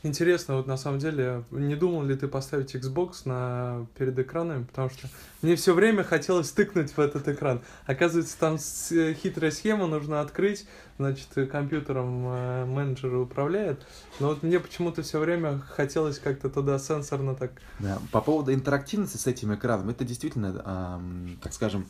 Интересно, 0.03 0.57
вот 0.57 0.67
на 0.67 0.77
самом 0.77 0.99
деле, 0.99 1.45
не 1.51 1.75
думал 1.75 2.03
ли 2.05 2.15
ты 2.17 2.29
поставить 2.29 2.75
Xbox 2.75 3.23
на 3.25 3.87
перед 3.97 4.19
экранами, 4.19 4.65
потому 4.65 4.91
что 4.91 5.09
мне 5.43 5.57
все 5.57 5.75
время 5.75 6.05
хотелось 6.05 6.51
тыкнуть 6.53 6.93
в 6.93 6.99
этот 6.99 7.29
экран. 7.29 7.63
Оказывается, 7.87 8.39
там 8.39 8.57
э, 8.91 9.15
хитрая 9.15 9.51
схема, 9.51 9.87
нужно 9.87 10.21
открыть, 10.21 10.67
значит, 10.99 11.29
э, 11.37 11.47
компьютером 11.47 12.27
э, 12.27 12.65
менеджеры 12.65 13.19
управляют. 13.19 13.87
Но 14.21 14.29
вот 14.29 14.43
мне 14.43 14.61
почему-то 14.61 15.03
все 15.03 15.19
время 15.19 15.61
хотелось 15.61 16.19
как-то 16.19 16.49
туда 16.49 16.79
сенсорно 16.79 17.35
так. 17.35 17.53
Да. 17.79 17.99
По 18.13 18.21
поводу 18.21 18.53
интерактивности 18.53 19.17
с 19.17 19.27
этим 19.27 19.55
экраном, 19.55 19.91
это 19.91 20.05
действительно, 20.05 20.63
эм, 20.65 21.39
так 21.43 21.53
скажем, 21.53 21.87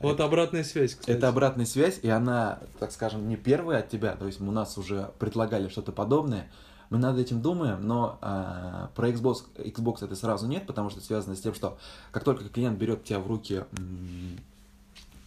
Вот 0.00 0.20
обратная 0.20 0.64
связь, 0.64 0.94
кстати. 0.94 1.16
Это 1.16 1.28
обратная 1.28 1.66
связь, 1.66 1.98
и 2.02 2.08
она, 2.08 2.60
так 2.78 2.92
скажем, 2.92 3.28
не 3.28 3.36
первая 3.36 3.80
от 3.80 3.88
тебя. 3.88 4.14
То 4.14 4.26
есть 4.26 4.40
у 4.40 4.50
нас 4.50 4.78
уже 4.78 5.10
предлагали 5.18 5.68
что-то 5.68 5.92
подобное. 5.92 6.50
Мы 6.90 6.98
над 6.98 7.18
этим 7.18 7.42
думаем, 7.42 7.86
но 7.86 8.18
а, 8.22 8.90
про 8.94 9.10
Xbox, 9.10 9.44
Xbox 9.56 10.04
это 10.04 10.14
сразу 10.14 10.46
нет, 10.46 10.66
потому 10.66 10.88
что 10.90 10.98
это 10.98 11.06
связано 11.06 11.36
с 11.36 11.40
тем, 11.40 11.54
что 11.54 11.78
как 12.12 12.24
только 12.24 12.48
клиент 12.48 12.78
берет 12.78 13.04
тебя 13.04 13.20
в 13.20 13.26
руки 13.26 13.64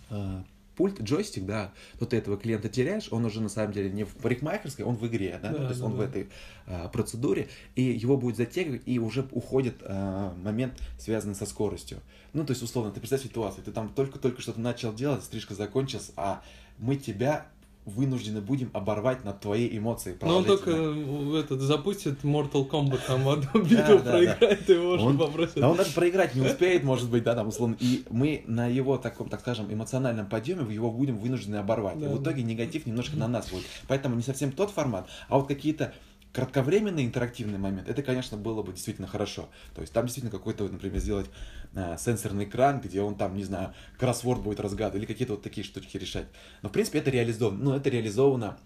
а, 0.10 0.44
пульт, 0.76 1.00
джойстик, 1.00 1.46
да, 1.46 1.72
то 2.00 2.06
ты 2.08 2.18
этого 2.18 2.38
клиента 2.38 2.68
теряешь, 2.68 3.10
он 3.12 3.26
уже 3.26 3.42
на 3.42 3.50
самом 3.50 3.74
деле 3.74 3.92
не 3.92 4.04
в 4.04 4.16
парикмахерской, 4.16 4.84
он 4.84 4.96
в 4.96 5.06
игре, 5.06 5.40
да, 5.42 5.50
Да, 5.50 5.58
то 5.58 5.68
есть 5.68 5.80
да, 5.80 5.86
он 5.86 5.94
в 5.94 5.98
да. 5.98 6.06
этой 6.06 6.30
а, 6.66 6.88
процедуре, 6.88 7.50
и 7.76 7.84
его 7.84 8.18
будет 8.18 8.38
затягивать, 8.38 8.82
и 8.88 8.98
уже 8.98 9.28
уходит 9.32 9.76
а, 9.84 10.34
момент, 10.44 10.74
связанный 10.98 11.36
со 11.36 11.46
скоростью. 11.46 12.00
Ну, 12.34 12.46
то 12.46 12.52
есть, 12.52 12.64
условно, 12.64 12.92
ты 12.92 13.00
представь 13.00 13.22
ситуацию, 13.22 13.64
ты 13.64 13.72
там 13.72 13.90
только-только 13.90 14.42
что-то 14.42 14.60
начал 14.60 14.94
делать, 14.94 15.24
стрижка 15.24 15.54
закончилась, 15.54 16.12
а 16.16 16.42
мы 16.80 16.96
тебя 16.96 17.46
вынуждены 17.86 18.42
будем 18.42 18.70
оборвать 18.74 19.26
на 19.26 19.34
твои 19.34 19.76
эмоции. 19.76 20.18
Но 20.22 20.38
он 20.38 20.46
только 20.46 20.72
э, 20.72 21.40
этот 21.40 21.62
запустит 21.62 22.24
Mortal 22.24 22.70
Kombat, 22.70 23.00
там 23.08 23.28
одну 23.28 23.50
да. 23.54 23.98
проиграет, 23.98 24.70
и 24.70 24.74
его 24.74 24.92
уже 24.92 25.18
попросят. 25.18 25.56
Да 25.56 25.70
он 25.70 25.78
даже 25.78 25.92
проиграть 25.94 26.36
не 26.36 26.42
успеет, 26.42 26.84
может 26.84 27.10
быть, 27.10 27.24
да, 27.24 27.34
там, 27.36 27.48
условно. 27.48 27.76
И 27.80 28.04
мы 28.10 28.44
на 28.46 28.68
его 28.68 28.98
таком, 28.98 29.30
так 29.30 29.40
скажем, 29.40 29.72
эмоциональном 29.74 30.28
подъеме 30.28 30.74
его 30.74 30.92
будем 30.92 31.18
вынуждены 31.18 31.56
оборвать. 31.56 32.00
И 32.02 32.06
в 32.06 32.22
итоге 32.22 32.44
негатив 32.44 32.86
немножко 32.86 33.18
на 33.18 33.28
нас 33.28 33.50
будет. 33.50 33.66
Поэтому 33.88 34.16
не 34.16 34.24
совсем 34.24 34.52
тот 34.52 34.70
формат, 34.72 35.08
а 35.28 35.38
вот 35.38 35.48
какие-то 35.48 35.94
кратковременный 36.34 37.06
интерактивный 37.06 37.60
момент, 37.60 37.90
это, 37.90 38.02
конечно, 38.04 38.38
было 38.38 38.62
бы 38.64 38.72
действительно 38.74 39.08
хорошо. 39.08 39.50
То 39.76 39.82
есть 39.82 39.94
там 39.94 40.06
действительно 40.06 40.32
какой-то, 40.32 40.68
например, 40.68 41.00
сделать 41.00 41.28
а, 41.76 41.98
сенсорный 41.98 42.46
экран, 42.46 42.80
где 42.80 43.02
он 43.02 43.16
там, 43.16 43.36
не 43.36 43.44
знаю, 43.44 43.74
кроссворд 44.00 44.42
будет 44.42 44.60
разгадывать, 44.60 45.04
или 45.04 45.06
какие-то 45.06 45.34
вот 45.34 45.44
такие 45.44 45.64
штучки 45.66 45.98
решать. 45.98 46.26
Но, 46.62 46.70
в 46.70 46.72
принципе, 46.72 47.00
это 47.00 47.10
реализовано. 47.10 47.64
Ну, 47.64 47.76
это 47.76 47.90
реализовано, 47.90 48.58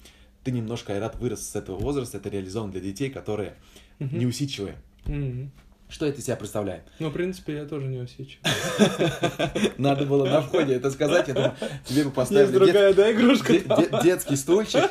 ты 0.44 0.52
немножко, 0.52 0.94
Айрат, 0.94 1.16
вырос 1.18 1.48
с 1.50 1.56
этого 1.56 1.78
возраста, 1.78 2.18
это 2.18 2.30
реализовано 2.30 2.72
для 2.72 2.82
детей, 2.82 3.10
которые 3.10 3.56
Мгм. 4.00 4.20
неусидчивые. 4.20 4.76
Мгм. 5.06 5.52
Что 5.88 6.08
это 6.08 6.20
из 6.20 6.26
себя 6.26 6.36
представляет? 6.36 6.84
Ну, 7.00 7.10
в 7.10 7.14
принципе, 7.14 7.54
я 7.58 7.66
тоже 7.66 7.86
не 7.88 8.00
усечу. 8.00 8.40
Надо 9.78 10.06
было 10.06 10.26
на 10.26 10.42
входе 10.42 10.74
это 10.76 10.90
сказать, 10.92 11.28
я 11.28 11.34
думаю, 11.34 11.54
тебе 11.86 12.02
бы 12.04 12.08
Есть 12.08 12.16
поставили 12.16 12.48
дет- 12.52 12.54
другая, 12.60 12.94
да, 12.94 13.12
игрушка? 13.12 13.54
де- 13.54 13.60
де- 13.60 14.04
детский 14.04 14.36
стульчик, 14.36 14.90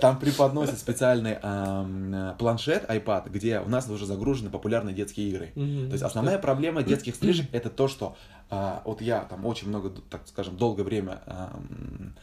там 0.00 0.18
преподносит 0.18 0.78
специальный 0.78 1.38
ам, 1.42 2.14
э, 2.14 2.34
планшет, 2.38 2.88
iPad, 2.88 3.30
где 3.30 3.60
у 3.60 3.68
нас 3.68 3.88
уже 3.88 4.06
загружены 4.06 4.50
популярные 4.50 4.94
детские 4.94 5.28
игры. 5.28 5.52
Мгм. 5.54 5.86
То 5.86 5.92
есть 5.92 6.02
основная 6.02 6.38
проблема 6.38 6.82
детских 6.82 7.14
стрижек 7.14 7.48
это 7.52 7.70
то, 7.70 7.88
что 7.88 8.16
а, 8.48 8.82
вот 8.84 9.00
я 9.00 9.20
там 9.20 9.46
очень 9.46 9.68
много, 9.68 9.90
так 10.10 10.26
скажем, 10.26 10.56
долгое 10.56 10.82
время 10.82 11.22
ам, 11.26 12.14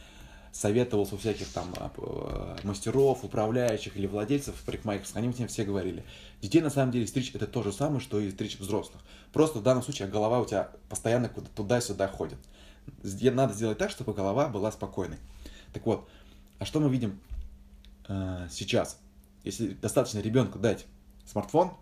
советовался 0.52 1.14
у 1.14 1.18
всяких 1.18 1.48
там 1.48 1.66
а, 1.76 1.90
э, 1.96 2.66
мастеров, 2.66 3.24
управляющих 3.24 3.96
или 3.96 4.06
владельцев 4.06 4.54
парикмахерских, 4.66 5.16
они 5.16 5.28
мне 5.28 5.46
все 5.46 5.64
говорили, 5.64 6.04
детей 6.42 6.60
на 6.60 6.70
самом 6.70 6.92
деле 6.92 7.06
стричь 7.06 7.30
это 7.34 7.46
то 7.46 7.62
же 7.62 7.72
самое, 7.72 8.00
что 8.00 8.20
и 8.20 8.30
стричь 8.30 8.58
взрослых. 8.58 9.00
Просто 9.32 9.60
в 9.60 9.62
данном 9.62 9.82
случае 9.82 10.08
голова 10.08 10.40
у 10.40 10.44
тебя 10.44 10.68
постоянно 10.88 11.28
куда 11.28 11.48
туда-сюда 11.54 12.08
ходит. 12.08 12.38
Надо 13.02 13.54
сделать 13.54 13.78
так, 13.78 13.90
чтобы 13.90 14.14
голова 14.14 14.48
была 14.48 14.72
спокойной. 14.72 15.18
Так 15.72 15.86
вот, 15.86 16.08
а 16.58 16.64
что 16.64 16.80
мы 16.80 16.90
видим 16.90 17.20
э, 18.08 18.48
сейчас? 18.50 19.00
Если 19.44 19.68
достаточно 19.68 20.18
ребенку 20.18 20.58
дать 20.58 20.86
смартфон, 21.24 21.72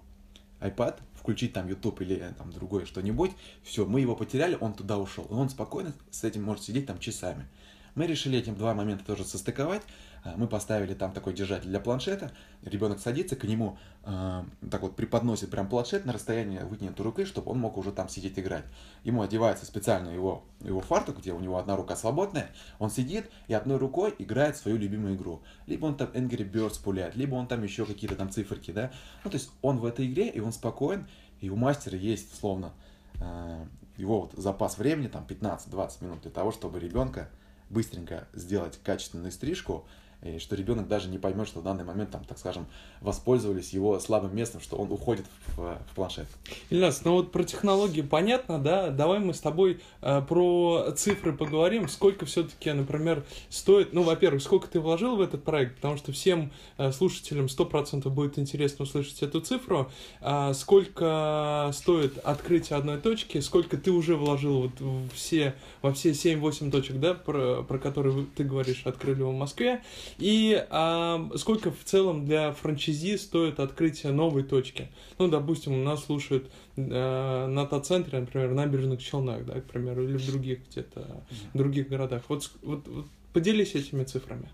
iPad, 0.60 1.00
включить 1.14 1.52
там 1.52 1.68
YouTube 1.68 2.00
или 2.02 2.16
э, 2.16 2.32
там 2.36 2.52
другое 2.52 2.86
что-нибудь, 2.86 3.32
все, 3.62 3.86
мы 3.86 4.00
его 4.00 4.14
потеряли, 4.14 4.56
он 4.60 4.74
туда 4.74 4.98
ушел. 4.98 5.24
И 5.24 5.32
он 5.32 5.48
спокойно 5.48 5.92
с 6.10 6.24
этим 6.24 6.42
может 6.42 6.64
сидеть 6.64 6.86
там 6.86 6.98
часами. 6.98 7.46
Мы 7.94 8.06
решили 8.06 8.38
этим 8.38 8.56
два 8.56 8.74
момента 8.74 9.04
тоже 9.04 9.24
состыковать. 9.24 9.82
А, 10.26 10.34
Мы 10.36 10.48
поставили 10.48 10.94
там 10.94 11.12
такой 11.12 11.34
держатель 11.34 11.68
для 11.68 11.78
планшета. 11.78 12.32
Ребенок 12.62 12.98
садится, 12.98 13.36
к 13.36 13.44
нему 13.44 13.78
э, 14.04 14.44
так 14.70 14.82
вот 14.82 14.96
преподносит 14.96 15.50
прям 15.50 15.68
планшет 15.68 16.04
на 16.04 16.12
расстоянии 16.12 16.58
вытянутой 16.58 17.04
руки, 17.04 17.24
чтобы 17.24 17.52
он 17.52 17.60
мог 17.60 17.76
уже 17.76 17.92
там 17.92 18.08
сидеть 18.08 18.38
играть. 18.38 18.64
Ему 19.04 19.22
одевается 19.22 19.66
специально 19.66 20.08
его, 20.08 20.44
его 20.60 20.80
фартук, 20.80 21.18
где 21.18 21.32
у 21.32 21.38
него 21.38 21.58
одна 21.58 21.76
рука 21.76 21.94
свободная. 21.94 22.50
Он 22.78 22.90
сидит 22.90 23.30
и 23.46 23.54
одной 23.54 23.76
рукой 23.76 24.14
играет 24.18 24.56
свою 24.56 24.78
любимую 24.78 25.14
игру. 25.14 25.42
Либо 25.66 25.86
он 25.86 25.96
там 25.96 26.08
Angry 26.08 26.50
Birds 26.50 26.82
пуляет, 26.82 27.14
либо 27.14 27.36
он 27.36 27.46
там 27.46 27.62
еще 27.62 27.86
какие-то 27.86 28.16
там 28.16 28.30
циферки, 28.30 28.72
да. 28.72 28.90
Ну, 29.22 29.30
то 29.30 29.36
есть 29.36 29.50
он 29.62 29.78
в 29.78 29.84
этой 29.84 30.06
игре, 30.06 30.28
и 30.28 30.40
он 30.40 30.52
спокоен, 30.52 31.06
и 31.40 31.50
у 31.50 31.56
мастера 31.56 31.96
есть, 31.96 32.36
словно, 32.36 32.72
э, 33.20 33.66
его 33.96 34.22
вот 34.22 34.32
запас 34.32 34.76
времени, 34.78 35.06
там 35.06 35.24
15-20 35.28 36.04
минут 36.04 36.22
для 36.22 36.30
того, 36.30 36.50
чтобы 36.50 36.80
ребенка 36.80 37.28
быстренько 37.70 38.28
сделать 38.32 38.78
качественную 38.82 39.32
стрижку, 39.32 39.86
и 40.22 40.38
что 40.38 40.56
ребенок 40.56 40.88
даже 40.88 41.08
не 41.08 41.18
поймет, 41.18 41.46
что 41.46 41.60
в 41.60 41.62
данный 41.62 41.84
момент, 41.84 42.10
там, 42.10 42.24
так 42.24 42.38
скажем, 42.38 42.66
воспользовались 43.00 43.72
его 43.72 43.98
слабым 44.00 44.34
местом, 44.34 44.60
что 44.60 44.76
он 44.76 44.90
уходит 44.90 45.26
в, 45.56 45.78
в 45.90 45.94
планшет. 45.94 46.26
Ильнас, 46.70 47.04
ну 47.04 47.12
вот 47.12 47.32
про 47.32 47.44
технологии 47.44 48.00
понятно, 48.02 48.58
да? 48.58 48.90
Давай 48.90 49.18
мы 49.18 49.34
с 49.34 49.40
тобой 49.40 49.80
э, 50.02 50.22
про 50.22 50.92
цифры 50.96 51.32
поговорим. 51.32 51.88
Сколько 51.88 52.26
все-таки, 52.26 52.72
например, 52.72 53.24
стоит... 53.50 53.92
Ну, 53.92 54.02
во-первых, 54.02 54.42
сколько 54.42 54.68
ты 54.68 54.80
вложил 54.80 55.16
в 55.16 55.20
этот 55.20 55.44
проект? 55.44 55.76
Потому 55.76 55.96
что 55.96 56.12
всем 56.12 56.50
э, 56.78 56.92
слушателям 56.92 57.46
100% 57.46 58.08
будет 58.08 58.38
интересно 58.38 58.84
услышать 58.84 59.22
эту 59.22 59.40
цифру. 59.40 59.90
А 60.20 60.54
сколько 60.54 61.70
стоит 61.74 62.18
открытие 62.18 62.78
одной 62.78 62.98
точки? 62.98 63.40
Сколько 63.40 63.76
ты 63.76 63.90
уже 63.90 64.16
вложил 64.16 64.62
вот 64.62 64.80
в 64.80 65.10
все, 65.14 65.54
во 65.82 65.92
все 65.92 66.10
7-8 66.10 66.70
точек, 66.70 66.96
да, 66.98 67.14
про, 67.14 67.62
про 67.62 67.78
которые 67.78 68.26
ты 68.34 68.44
говоришь, 68.44 68.82
открыли 68.84 69.22
в 69.22 69.32
Москве? 69.32 69.82
И 70.18 70.64
а, 70.70 71.30
сколько 71.36 71.70
в 71.70 71.84
целом 71.84 72.24
для 72.24 72.52
франчайзи 72.52 73.16
стоит 73.16 73.60
открытие 73.60 74.12
новой 74.12 74.42
точки? 74.42 74.88
Ну, 75.18 75.28
допустим, 75.28 75.72
у 75.72 75.84
нас 75.84 76.04
слушают 76.04 76.50
э, 76.76 77.46
на 77.46 77.66
Та-центре, 77.66 78.20
например, 78.20 78.48
в 78.48 78.54
набережных 78.54 79.02
Челнах, 79.02 79.44
да, 79.44 79.60
к 79.60 79.64
примеру, 79.64 80.04
или 80.04 80.16
в 80.16 80.26
других 80.26 80.60
где-то, 80.70 81.24
в 81.52 81.58
других 81.58 81.88
городах. 81.88 82.22
Вот, 82.28 82.50
вот, 82.62 82.86
вот 82.88 83.06
поделись 83.32 83.74
этими 83.74 84.04
цифрами. 84.04 84.48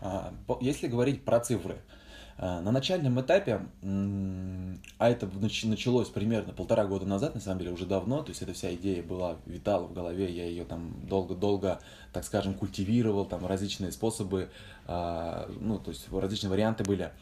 А, 0.00 0.32
Если 0.60 0.88
говорить 0.88 1.22
про 1.22 1.40
цифры, 1.40 1.76
А, 1.76 2.01
на 2.42 2.72
начальном 2.72 3.20
этапе, 3.20 3.60
а 3.82 5.08
это 5.08 5.30
началось 5.36 6.08
примерно 6.08 6.52
полтора 6.52 6.86
года 6.86 7.06
назад, 7.06 7.36
на 7.36 7.40
самом 7.40 7.60
деле 7.60 7.70
уже 7.70 7.86
давно, 7.86 8.24
то 8.24 8.30
есть 8.30 8.42
эта 8.42 8.52
вся 8.52 8.74
идея 8.74 9.00
была, 9.00 9.36
витала 9.46 9.86
в 9.86 9.92
голове, 9.92 10.28
я 10.28 10.44
ее 10.44 10.64
там 10.64 11.06
долго-долго, 11.06 11.78
так 12.12 12.24
скажем, 12.24 12.54
культивировал, 12.54 13.26
там 13.26 13.46
различные 13.46 13.92
способы, 13.92 14.50
а, 14.88 15.48
ну, 15.60 15.78
то 15.78 15.90
есть 15.92 16.08
различные 16.10 16.50
варианты 16.50 16.82
были. 16.82 17.12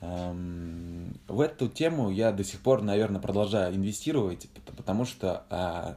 В 0.00 1.40
эту 1.40 1.68
тему 1.68 2.10
я 2.10 2.32
до 2.32 2.42
сих 2.42 2.60
пор, 2.60 2.80
наверное, 2.80 3.20
продолжаю 3.20 3.74
инвестировать, 3.74 4.48
потому 4.76 5.04
что 5.04 5.44
а, 5.50 5.96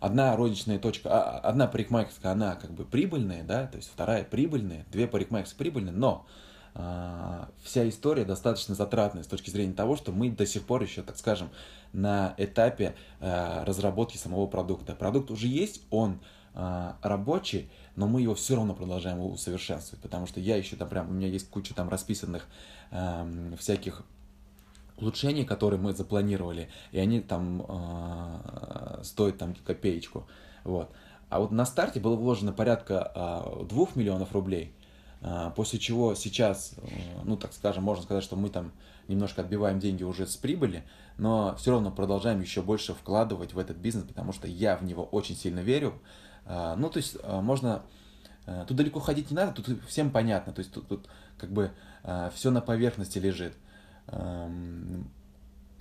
одна 0.00 0.34
розничная 0.34 0.78
точка, 0.78 1.40
одна 1.40 1.66
парикмахерская, 1.66 2.32
она 2.32 2.56
как 2.56 2.72
бы 2.72 2.86
прибыльная, 2.86 3.42
да, 3.42 3.66
то 3.66 3.76
есть 3.76 3.90
вторая 3.92 4.24
прибыльная, 4.24 4.86
две 4.90 5.06
парикмахерские 5.06 5.58
прибыльные, 5.58 5.92
но 5.92 6.26
а, 6.26 6.51
вся 6.74 7.88
история 7.88 8.24
достаточно 8.24 8.74
затратная 8.74 9.22
с 9.22 9.26
точки 9.26 9.50
зрения 9.50 9.74
того, 9.74 9.96
что 9.96 10.10
мы 10.10 10.30
до 10.30 10.46
сих 10.46 10.64
пор 10.64 10.82
еще, 10.82 11.02
так 11.02 11.18
скажем, 11.18 11.50
на 11.92 12.34
этапе 12.38 12.94
а, 13.20 13.64
разработки 13.64 14.16
самого 14.16 14.46
продукта. 14.46 14.94
Продукт 14.94 15.30
уже 15.30 15.46
есть, 15.48 15.82
он 15.90 16.18
а, 16.54 16.96
рабочий, 17.02 17.70
но 17.96 18.06
мы 18.06 18.22
его 18.22 18.34
все 18.34 18.56
равно 18.56 18.74
продолжаем 18.74 19.20
усовершенствовать, 19.20 20.02
потому 20.02 20.26
что 20.26 20.40
я 20.40 20.56
еще 20.56 20.76
там 20.76 20.88
прям, 20.88 21.08
у 21.08 21.12
меня 21.12 21.28
есть 21.28 21.48
куча 21.48 21.74
там 21.74 21.88
расписанных 21.88 22.46
э, 22.90 23.54
всяких 23.58 24.02
улучшений, 24.96 25.44
которые 25.44 25.80
мы 25.80 25.92
запланировали, 25.92 26.70
и 26.90 26.98
они 26.98 27.20
там 27.20 27.64
э, 27.68 29.00
стоят 29.02 29.38
там 29.38 29.54
копеечку, 29.54 30.26
вот. 30.64 30.90
А 31.28 31.40
вот 31.40 31.50
на 31.50 31.64
старте 31.64 32.00
было 32.00 32.16
вложено 32.16 32.52
порядка 32.52 33.12
э, 33.14 33.64
2 33.64 33.86
миллионов 33.94 34.32
рублей, 34.32 34.74
после 35.54 35.78
чего 35.78 36.14
сейчас, 36.14 36.74
э, 36.78 36.88
ну, 37.24 37.36
так 37.36 37.52
скажем, 37.52 37.84
можно 37.84 38.02
сказать, 38.02 38.24
что 38.24 38.36
мы 38.36 38.48
там 38.48 38.72
немножко 39.06 39.42
отбиваем 39.42 39.78
деньги 39.78 40.02
уже 40.02 40.26
с 40.26 40.36
прибыли, 40.36 40.84
но 41.16 41.54
все 41.56 41.70
равно 41.70 41.92
продолжаем 41.92 42.40
еще 42.40 42.60
больше 42.60 42.94
вкладывать 42.94 43.54
в 43.54 43.58
этот 43.58 43.76
бизнес, 43.76 44.04
потому 44.04 44.32
что 44.32 44.48
я 44.48 44.76
в 44.76 44.82
него 44.82 45.04
очень 45.04 45.36
сильно 45.36 45.60
верю. 45.60 45.94
А, 46.44 46.74
ну, 46.76 46.90
то 46.90 46.96
есть 46.96 47.16
а, 47.22 47.40
можно... 47.40 47.82
Тут 48.66 48.76
далеко 48.76 48.98
ходить 48.98 49.30
не 49.30 49.36
надо, 49.36 49.52
тут 49.52 49.84
всем 49.86 50.10
понятно, 50.10 50.52
то 50.52 50.58
есть 50.58 50.72
тут, 50.72 50.88
тут 50.88 51.08
как 51.38 51.52
бы 51.52 51.70
все 52.34 52.50
на 52.50 52.60
поверхности 52.60 53.20
лежит 53.20 53.54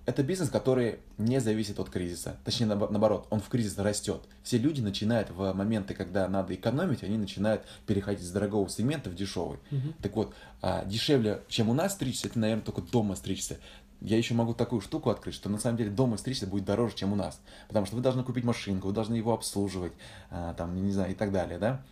это 0.05 0.24
бизнес, 0.24 0.50
который 0.50 1.00
не 1.17 1.39
зависит 1.39 1.79
от 1.79 1.89
кризиса. 1.89 2.38
Точнее, 2.43 2.65
наоборот, 2.65 3.27
он 3.29 3.39
в 3.39 3.50
кризис 3.50 3.77
растет. 3.77 4.22
Все 4.43 4.58
люди 4.58 4.81
начинают 4.81 5.29
в 5.29 5.53
моменты, 5.53 5.93
когда 5.93 6.27
надо 6.27 6.55
экономить, 6.55 7.03
они 7.03 7.17
начинают 7.17 7.63
переходить 7.86 8.25
с 8.25 8.31
дорогого 8.31 8.67
сегмента 8.70 9.10
в 9.10 9.15
дешевый. 9.15 9.60
Угу. 9.72 9.93
Так 10.01 10.15
вот, 10.15 10.34
а, 10.62 10.84
дешевле, 10.86 11.43
чем 11.48 11.70
у 11.70 11.74
нас 11.74 11.93
стричься, 11.93 12.27
это, 12.27 12.39
наверное, 12.39 12.63
только 12.63 12.81
дома 12.81 13.15
стричься. 13.15 13.58
Я 14.01 14.17
еще 14.17 14.34
могу 14.34 14.55
такую 14.55 14.81
штуку 14.81 15.12
открыть, 15.12 15.36
что 15.36 15.50
на 15.50 15.60
самом 15.60 15.77
деле 15.77 15.91
дома 15.91 16.17
стричься 16.17 16.48
будет 16.48 16.65
дороже, 16.65 16.96
чем 16.96 17.13
у 17.13 17.15
нас. 17.15 17.39
Потому 17.67 17.86
что 17.86 17.96
вы 17.96 18.01
должны 18.01 18.24
купить 18.24 18.43
машинку, 18.43 18.88
вы 18.88 18.93
должны 18.93 19.13
его 19.13 19.34
обслуживать, 19.34 19.93
а, 20.31 20.55
там, 20.55 20.84
не 20.84 20.91
знаю, 20.91 21.12
и 21.12 21.15
так 21.15 21.31
далее, 21.31 21.60
да? 21.60 21.84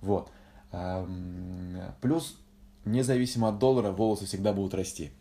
Вот. 0.00 0.30
Плюс, 2.00 2.36
независимо 2.84 3.48
от 3.48 3.58
доллара, 3.58 3.90
волосы 3.90 4.26
всегда 4.26 4.52
будут 4.52 4.74
расти. 4.74 5.12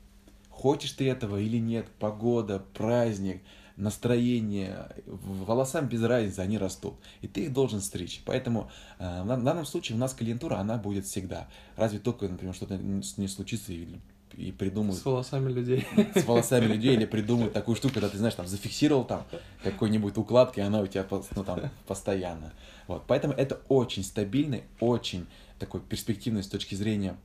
Хочешь 0.58 0.94
ты 0.94 1.08
этого 1.08 1.38
или 1.38 1.60
нет, 1.60 1.86
погода, 2.00 2.64
праздник, 2.74 3.44
настроение, 3.76 4.90
волосам 5.06 5.88
без 5.88 6.02
разницы, 6.02 6.40
они 6.40 6.58
растут. 6.58 6.96
И 7.22 7.28
ты 7.28 7.44
их 7.44 7.54
должен 7.54 7.80
стричь. 7.80 8.24
Поэтому 8.26 8.72
э, 8.98 9.22
в 9.22 9.44
данном 9.44 9.68
случае 9.68 9.98
у 9.98 10.00
нас 10.00 10.16
клиентура, 10.16 10.56
она 10.56 10.78
будет 10.78 11.06
всегда. 11.06 11.48
Разве 11.76 12.00
только, 12.00 12.28
например, 12.28 12.56
что-то 12.56 12.78
не 12.78 13.28
случится 13.28 13.72
и, 13.72 14.00
и 14.34 14.52
придумают... 14.52 15.00
С 15.00 15.06
волосами 15.06 15.52
людей. 15.52 15.86
С 16.16 16.26
волосами 16.26 16.66
людей 16.66 16.96
или 16.96 17.06
придумают 17.16 17.54
такую 17.54 17.76
штуку, 17.76 17.94
когда 17.94 18.10
ты, 18.10 18.18
знаешь, 18.18 18.34
там 18.34 18.48
зафиксировал 18.48 19.06
там 19.06 19.26
какой-нибудь 19.62 20.18
укладкой, 20.18 20.64
и 20.64 20.66
она 20.66 20.82
у 20.82 20.88
тебя 20.88 21.06
ну, 21.36 21.44
там, 21.44 21.70
постоянно. 21.86 22.52
Вот. 22.88 23.04
Поэтому 23.06 23.36
это 23.36 23.62
очень 23.70 24.04
стабильный, 24.04 24.64
очень 24.80 25.28
такой 25.60 25.82
перспективный 25.82 26.42
с 26.42 26.48
точки 26.48 26.74
зрения 26.74 27.16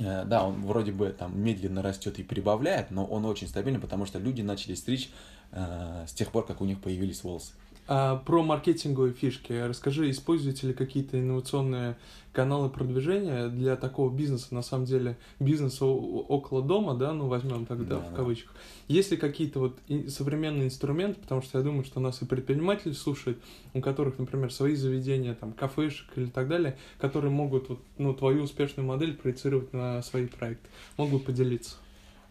да, 0.00 0.44
он 0.46 0.64
вроде 0.64 0.92
бы 0.92 1.10
там 1.10 1.38
медленно 1.38 1.82
растет 1.82 2.18
и 2.18 2.22
прибавляет, 2.22 2.90
но 2.90 3.04
он 3.04 3.26
очень 3.26 3.48
стабильный, 3.48 3.80
потому 3.80 4.06
что 4.06 4.18
люди 4.18 4.40
начали 4.40 4.74
стричь 4.74 5.10
э, 5.52 6.04
с 6.08 6.12
тех 6.12 6.32
пор, 6.32 6.46
как 6.46 6.60
у 6.60 6.64
них 6.64 6.80
появились 6.80 7.22
волосы. 7.22 7.52
А 7.92 8.18
про 8.18 8.44
маркетинговые 8.44 9.12
фишки. 9.12 9.52
Расскажи, 9.52 10.10
используете 10.10 10.68
ли 10.68 10.74
какие-то 10.74 11.18
инновационные 11.18 11.96
каналы 12.32 12.70
продвижения 12.70 13.48
для 13.48 13.74
такого 13.74 14.14
бизнеса, 14.14 14.54
на 14.54 14.62
самом 14.62 14.84
деле, 14.84 15.18
бизнеса 15.40 15.84
около 15.86 16.62
дома, 16.62 16.94
да, 16.94 17.12
ну 17.12 17.26
возьмем 17.26 17.66
тогда 17.66 17.96
да, 17.96 18.00
в 18.02 18.14
кавычках. 18.14 18.52
Да. 18.54 18.60
Есть 18.94 19.10
ли 19.10 19.16
какие-то 19.16 19.58
вот 19.58 19.78
современные 20.06 20.66
инструменты, 20.66 21.20
потому 21.20 21.42
что 21.42 21.58
я 21.58 21.64
думаю, 21.64 21.82
что 21.82 21.98
нас 21.98 22.22
и 22.22 22.26
предприниматели 22.26 22.92
слушают, 22.92 23.38
у 23.74 23.80
которых, 23.80 24.20
например, 24.20 24.52
свои 24.52 24.76
заведения, 24.76 25.34
там, 25.34 25.52
кафешек 25.52 26.06
или 26.14 26.26
так 26.26 26.46
далее, 26.46 26.78
которые 27.00 27.32
могут 27.32 27.70
вот, 27.70 27.80
ну, 27.98 28.14
твою 28.14 28.44
успешную 28.44 28.86
модель 28.86 29.16
проецировать 29.16 29.72
на 29.72 30.00
свои 30.02 30.28
проекты. 30.28 30.68
Могут 30.96 31.24
поделиться. 31.24 31.74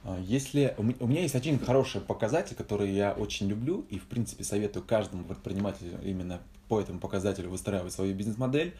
А, 0.04 0.20
если 0.20 0.76
у 0.78 1.08
меня 1.08 1.22
есть 1.22 1.36
один 1.36 1.60
хороший 1.60 2.02
показатель, 2.02 2.56
который 2.56 2.92
я 2.92 3.14
очень 3.14 3.48
люблю 3.48 3.86
и 3.90 4.00
в 4.00 4.06
принципе 4.06 4.44
советую 4.44 4.86
каждому 4.86 5.24
предпринимателю 5.24 6.00
именно 6.04 6.42
по 6.68 6.80
этому 6.80 7.00
показателю 7.00 7.50
выстраивать 7.50 7.94
свою 7.94 8.16
бизнес-модель. 8.16 8.76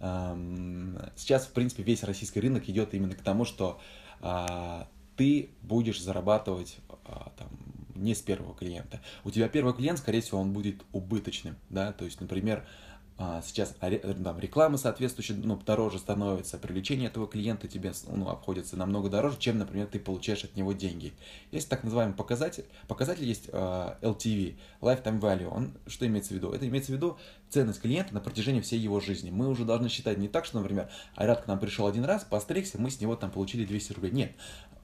Сейчас 0.00 1.46
в 1.46 1.52
принципе 1.52 1.82
весь 1.82 2.02
российский 2.02 2.40
рынок 2.40 2.68
идет 2.68 2.94
именно 2.94 3.14
к 3.14 3.22
тому, 3.22 3.44
что 3.44 3.80
а, 4.20 4.88
ты 5.16 5.50
будешь 5.62 6.00
зарабатывать 6.00 6.78
а, 7.04 7.30
там, 7.36 7.48
не 7.94 8.14
с 8.14 8.20
первого 8.20 8.54
клиента. 8.54 9.00
У 9.24 9.30
тебя 9.30 9.48
первый 9.48 9.74
клиент, 9.74 9.98
скорее 9.98 10.20
всего, 10.20 10.40
он 10.40 10.52
будет 10.52 10.82
убыточным, 10.92 11.56
да, 11.70 11.92
то 11.92 12.04
есть, 12.04 12.20
например, 12.20 12.66
сейчас 13.16 13.74
там, 13.80 14.40
реклама 14.40 14.76
соответствующая 14.76 15.34
ну, 15.34 15.56
дороже 15.56 15.98
становится, 15.98 16.58
привлечение 16.58 17.08
этого 17.08 17.28
клиента 17.28 17.68
тебе 17.68 17.92
ну, 18.08 18.28
обходится 18.28 18.76
намного 18.76 19.08
дороже, 19.08 19.36
чем, 19.38 19.58
например, 19.58 19.86
ты 19.86 20.00
получаешь 20.00 20.42
от 20.42 20.56
него 20.56 20.72
деньги. 20.72 21.12
Есть 21.52 21.68
так 21.68 21.84
называемый 21.84 22.16
показатель. 22.16 22.64
Показатель 22.88 23.24
есть 23.24 23.48
uh, 23.50 23.96
LTV, 24.00 24.56
Lifetime 24.80 25.20
Value. 25.20 25.46
Он 25.46 25.74
что 25.86 26.06
имеется 26.08 26.34
в 26.34 26.36
виду? 26.36 26.50
Это 26.50 26.66
имеется 26.66 26.90
в 26.90 26.94
виду 26.96 27.16
ценность 27.50 27.80
клиента 27.80 28.12
на 28.14 28.20
протяжении 28.20 28.60
всей 28.60 28.80
его 28.80 28.98
жизни. 28.98 29.30
Мы 29.30 29.48
уже 29.48 29.64
должны 29.64 29.88
считать 29.88 30.18
не 30.18 30.26
так, 30.26 30.44
что, 30.44 30.58
например, 30.58 30.90
Айрат 31.14 31.42
к 31.42 31.46
нам 31.46 31.60
пришел 31.60 31.86
один 31.86 32.04
раз, 32.04 32.24
постригся, 32.24 32.80
мы 32.80 32.90
с 32.90 33.00
него 33.00 33.14
там 33.14 33.30
получили 33.30 33.64
200 33.64 33.92
рублей. 33.92 34.10
Нет, 34.10 34.32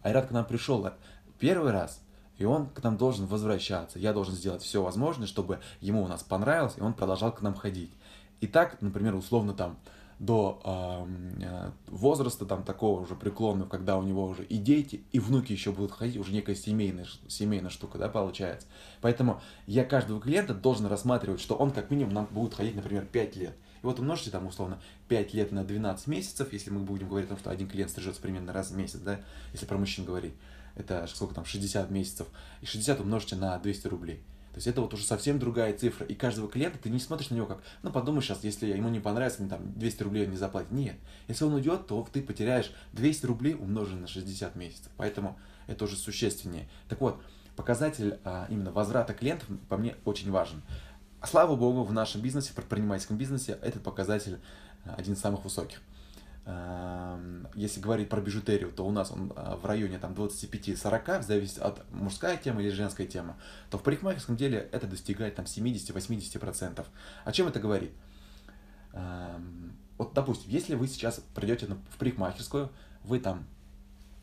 Айрат 0.03 0.29
к 0.29 0.31
нам 0.31 0.45
пришел 0.45 0.89
первый 1.41 1.73
раз, 1.73 2.01
и 2.39 2.45
он 2.45 2.69
к 2.69 2.83
нам 2.83 2.97
должен 2.97 3.27
возвращаться. 3.27 3.99
Я 3.99 4.13
должен 4.13 4.35
сделать 4.35 4.63
все 4.63 4.83
возможное, 4.83 5.27
чтобы 5.27 5.59
ему 5.81 6.03
у 6.05 6.07
нас 6.09 6.23
понравилось, 6.23 6.75
и 6.77 6.81
он 6.81 6.95
продолжал 6.95 7.33
к 7.33 7.43
нам 7.43 7.55
ходить. 7.55 7.91
И 8.41 8.47
так, 8.47 8.81
например, 8.81 9.15
условно 9.15 9.53
там 9.53 9.79
до 10.21 10.61
э, 10.63 11.71
возраста 11.87 12.45
там 12.45 12.63
такого 12.63 13.01
уже 13.01 13.15
преклонного, 13.15 13.69
когда 13.69 13.97
у 13.97 14.03
него 14.03 14.27
уже 14.27 14.45
и 14.45 14.59
дети, 14.59 15.03
и 15.13 15.19
внуки 15.19 15.53
еще 15.53 15.73
будут 15.73 15.93
ходить, 15.93 16.19
уже 16.19 16.33
некая 16.33 16.55
семейная, 16.55 17.07
семейная 17.27 17.71
штука, 17.71 17.97
да, 17.97 18.11
получается. 18.11 18.67
Поэтому 19.01 19.41
я 19.67 19.83
каждого 19.83 20.21
клиента 20.21 20.53
должен 20.53 20.87
рассматривать, 20.87 21.41
что 21.41 21.55
он 21.55 21.71
как 21.71 21.91
минимум 21.91 22.13
нам 22.13 22.29
будет 22.31 22.53
ходить, 22.53 22.77
например, 22.77 23.07
5 23.07 23.37
лет. 23.37 23.57
И 23.83 23.87
вот 23.87 23.99
умножьте 23.99 24.31
там 24.31 24.47
условно 24.47 24.79
5 25.09 25.33
лет 25.33 25.53
на 25.53 25.65
12 25.65 26.07
месяцев, 26.07 26.53
если 26.53 26.71
мы 26.71 26.81
будем 26.81 27.09
говорить 27.09 27.29
о 27.29 27.31
том, 27.31 27.39
что 27.39 27.51
один 27.51 27.67
клиент 27.67 27.91
стрижется 27.91 28.21
примерно 28.21 28.53
раз 28.53 28.71
в 28.71 28.77
месяц, 28.77 28.99
да, 29.01 29.21
если 29.53 29.65
про 29.65 29.79
мужчин 29.79 30.05
говорить, 30.05 30.35
это 30.77 31.07
сколько 31.07 31.35
там, 31.35 31.47
60 31.47 31.91
месяцев, 31.91 32.27
и 32.61 32.67
60 32.67 33.01
умножьте 33.01 33.37
на 33.37 33.59
200 33.59 33.87
рублей. 33.87 34.23
То 34.53 34.57
есть 34.57 34.67
это 34.67 34.81
вот 34.81 34.93
уже 34.95 35.05
совсем 35.05 35.39
другая 35.39 35.77
цифра. 35.77 36.05
И 36.07 36.15
каждого 36.15 36.49
клиента 36.49 36.79
ты 36.79 36.91
не 36.91 36.99
смотришь 36.99 37.31
на 37.31 37.37
него 37.37 37.47
как, 37.47 37.63
ну 37.83 37.93
подумай 37.93 38.21
сейчас, 38.21 38.43
если 38.43 38.67
ему 38.67 38.89
не 38.89 38.99
понравится, 38.99 39.43
мне 39.43 39.51
там 39.51 39.73
200 39.79 40.03
рублей 40.03 40.25
он 40.25 40.33
не 40.33 40.37
заплатит. 40.37 40.73
Нет. 40.73 40.97
Если 41.29 41.45
он 41.45 41.55
уйдет, 41.55 41.87
то 41.87 42.07
ты 42.13 42.21
потеряешь 42.21 42.73
200 42.93 43.27
рублей 43.27 43.55
умноженное 43.55 44.03
на 44.03 44.07
60 44.09 44.57
месяцев. 44.57 44.91
Поэтому 44.97 45.39
это 45.69 45.85
уже 45.85 45.97
существеннее. 45.97 46.69
Так 46.89 47.01
вот, 47.01 47.23
показатель 47.55 48.19
а, 48.25 48.47
именно 48.51 48.73
возврата 48.73 49.15
клиентов 49.15 49.49
по 49.69 49.77
мне 49.77 49.95
очень 50.05 50.31
важен. 50.31 50.63
Слава 51.23 51.55
богу, 51.55 51.85
в 51.85 51.93
нашем 51.93 52.21
бизнесе, 52.21 52.51
в 52.51 52.55
предпринимательском 52.55 53.17
бизнесе, 53.17 53.59
этот 53.63 53.83
показатель 53.83 54.41
а, 54.85 54.95
один 54.97 55.15
из 55.15 55.21
самых 55.21 55.45
высоких. 55.45 55.81
Эм, 56.51 57.47
если 57.55 57.81
говорить 57.81 58.09
про 58.09 58.21
бижутерию, 58.21 58.73
то 58.73 58.85
у 58.85 58.91
нас 58.91 59.13
он 59.13 59.33
э, 59.37 59.57
в 59.57 59.65
районе 59.67 59.99
там 59.99 60.15
25-40, 60.15 61.23
зависит 61.23 61.59
от 61.59 61.85
мужская 61.93 62.37
тема 62.37 62.61
или 62.61 62.71
женская 62.71 63.07
тема, 63.07 63.37
то 63.71 63.79
в 63.79 63.83
парикмахерском 63.83 64.37
деле 64.37 64.69
это 64.73 64.87
достигает 64.87 65.37
там 65.37 65.45
70-80%. 65.45 66.85
О 67.25 67.33
чем 67.33 67.47
это 67.47 67.61
говорит? 67.61 67.93
Эм, 68.93 69.77
вот, 69.97 70.13
допустим, 70.13 70.51
если 70.51 70.75
вы 70.75 70.89
сейчас 70.89 71.23
придете 71.35 71.67
в 71.67 71.99
парикмахерскую, 71.99 72.71
вы 73.05 73.21
там, 73.21 73.47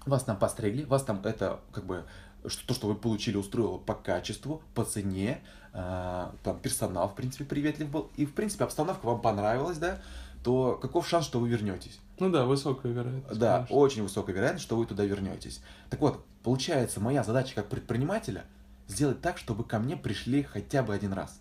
вас 0.06 0.24
там 0.24 0.38
постригли, 0.38 0.84
вас 0.84 1.04
там 1.04 1.22
это 1.24 1.62
как 1.72 1.86
бы 1.86 2.06
то, 2.44 2.74
что 2.74 2.88
вы 2.88 2.96
получили, 2.96 3.38
устроило 3.38 3.78
по 3.78 3.94
качеству, 3.94 4.62
по 4.74 4.84
цене, 4.84 5.42
э, 5.72 6.32
там 6.44 6.60
персонал, 6.60 7.08
в 7.08 7.16
принципе, 7.16 7.46
приветлив 7.46 7.90
был, 7.90 8.12
и, 8.18 8.26
в 8.26 8.34
принципе, 8.34 8.66
обстановка 8.66 9.06
вам 9.06 9.22
понравилась, 9.22 9.78
да, 9.78 10.02
то 10.44 10.78
каков 10.82 11.08
шанс, 11.08 11.26
что 11.26 11.40
вы 11.40 11.48
вернетесь? 11.48 12.00
Ну 12.20 12.30
да, 12.30 12.46
высокая 12.46 12.92
вероятность. 12.92 13.40
Да, 13.40 13.58
конечно. 13.58 13.76
очень 13.76 14.04
высокая 14.04 14.36
вероятность, 14.36 14.66
что 14.66 14.76
вы 14.78 14.86
туда 14.86 15.06
вернетесь. 15.06 15.62
Так 15.90 16.00
вот, 16.02 16.26
получается, 16.44 17.00
моя 17.00 17.24
задача 17.24 17.54
как 17.56 17.68
предпринимателя 17.68 18.46
сделать 18.88 19.22
так, 19.22 19.38
чтобы 19.38 19.64
ко 19.64 19.80
мне 19.80 19.96
пришли 19.98 20.44
хотя 20.44 20.82
бы 20.84 20.94
один 20.94 21.14
раз. 21.14 21.40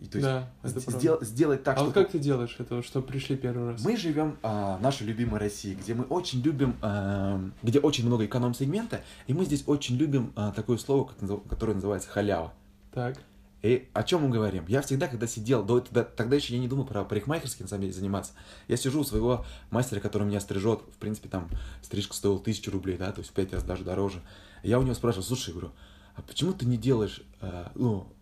И, 0.00 0.06
то 0.06 0.18
есть 0.18 0.28
Да, 0.28 0.50
это 0.64 0.80
с- 0.80 0.84
правда. 0.84 0.98
сдел- 1.00 1.24
сделать 1.24 1.62
так, 1.62 1.76
а 1.78 1.80
вот 1.84 1.90
чтобы... 1.92 2.02
как 2.02 2.10
ты 2.12 2.18
делаешь 2.18 2.56
это, 2.58 2.82
что 2.82 3.02
пришли 3.02 3.36
первый 3.36 3.70
раз? 3.70 3.84
Мы 3.84 3.96
живем 3.96 4.36
а, 4.42 4.76
в 4.78 4.82
нашей 4.82 5.06
любимой 5.06 5.38
России, 5.38 5.74
где 5.74 5.94
мы 5.94 6.02
очень 6.04 6.40
любим, 6.42 6.76
а, 6.82 7.40
где 7.62 7.78
очень 7.78 8.04
много 8.06 8.26
эконом-сегмента, 8.26 9.02
и 9.28 9.32
мы 9.32 9.44
здесь 9.44 9.62
очень 9.68 9.96
любим 9.96 10.32
а, 10.34 10.50
такое 10.50 10.76
слово, 10.78 11.08
которое 11.48 11.74
называется 11.74 12.08
халява. 12.08 12.52
Так. 12.92 13.16
И 13.62 13.88
о 13.92 14.02
чем 14.02 14.22
мы 14.22 14.28
говорим? 14.28 14.66
Я 14.66 14.82
всегда, 14.82 15.06
когда 15.06 15.26
сидел, 15.28 15.64
до, 15.64 15.80
тогда, 15.80 16.02
тогда 16.02 16.36
еще 16.36 16.54
я 16.54 16.60
не 16.60 16.66
думал 16.66 16.84
про 16.84 17.04
парикмахерский 17.04 17.62
на 17.62 17.68
самом 17.68 17.82
деле 17.82 17.92
заниматься. 17.94 18.32
Я 18.66 18.76
сижу 18.76 19.00
у 19.00 19.04
своего 19.04 19.44
мастера, 19.70 20.00
который 20.00 20.26
меня 20.26 20.40
стрижет. 20.40 20.80
В 20.92 20.98
принципе, 20.98 21.28
там 21.28 21.48
стрижка 21.80 22.14
стоила 22.14 22.40
тысячу 22.40 22.72
рублей, 22.72 22.98
да, 22.98 23.12
то 23.12 23.20
есть 23.20 23.30
в 23.30 23.34
пять 23.34 23.52
раз 23.52 23.62
даже 23.62 23.84
дороже. 23.84 24.20
Я 24.64 24.80
у 24.80 24.82
него 24.82 24.94
спрашиваю, 24.94 25.24
слушай, 25.24 25.50
говорю, 25.50 25.72
а 26.16 26.22
почему 26.22 26.52
ты 26.52 26.66
не 26.66 26.76
делаешь 26.76 27.22
э, 27.40 27.68
ну, 27.76 28.12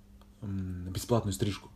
бесплатную 0.42 1.32
стрижку? 1.32 1.70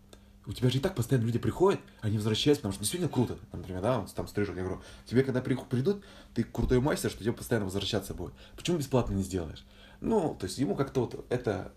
У 0.47 0.53
тебя 0.53 0.69
же 0.69 0.77
и 0.77 0.81
так 0.81 0.95
постоянно 0.95 1.25
люди 1.25 1.39
приходят, 1.39 1.81
они 2.03 2.19
возвращаются, 2.19 2.61
потому 2.61 2.75
что 2.75 2.83
действительно 2.83 3.11
круто, 3.11 3.39
например, 3.51 3.81
да, 3.81 4.01
он 4.01 4.07
там 4.09 4.29
стрижет. 4.29 4.57
Я 4.57 4.63
говорю, 4.63 4.83
тебе 5.07 5.23
когда 5.23 5.41
при- 5.41 5.55
придут, 5.55 6.05
ты 6.35 6.45
крутой 6.45 6.81
мастер, 6.81 7.11
что 7.11 7.21
тебе 7.21 7.33
постоянно 7.33 7.65
возвращаться 7.65 8.13
будет. 8.13 8.35
Почему 8.55 8.77
бесплатно 8.77 9.15
не 9.15 9.23
сделаешь? 9.23 9.65
Ну, 10.03 10.37
то 10.39 10.45
есть 10.45 10.59
ему 10.59 10.77
как-то 10.77 11.01
вот 11.01 11.25
это, 11.31 11.73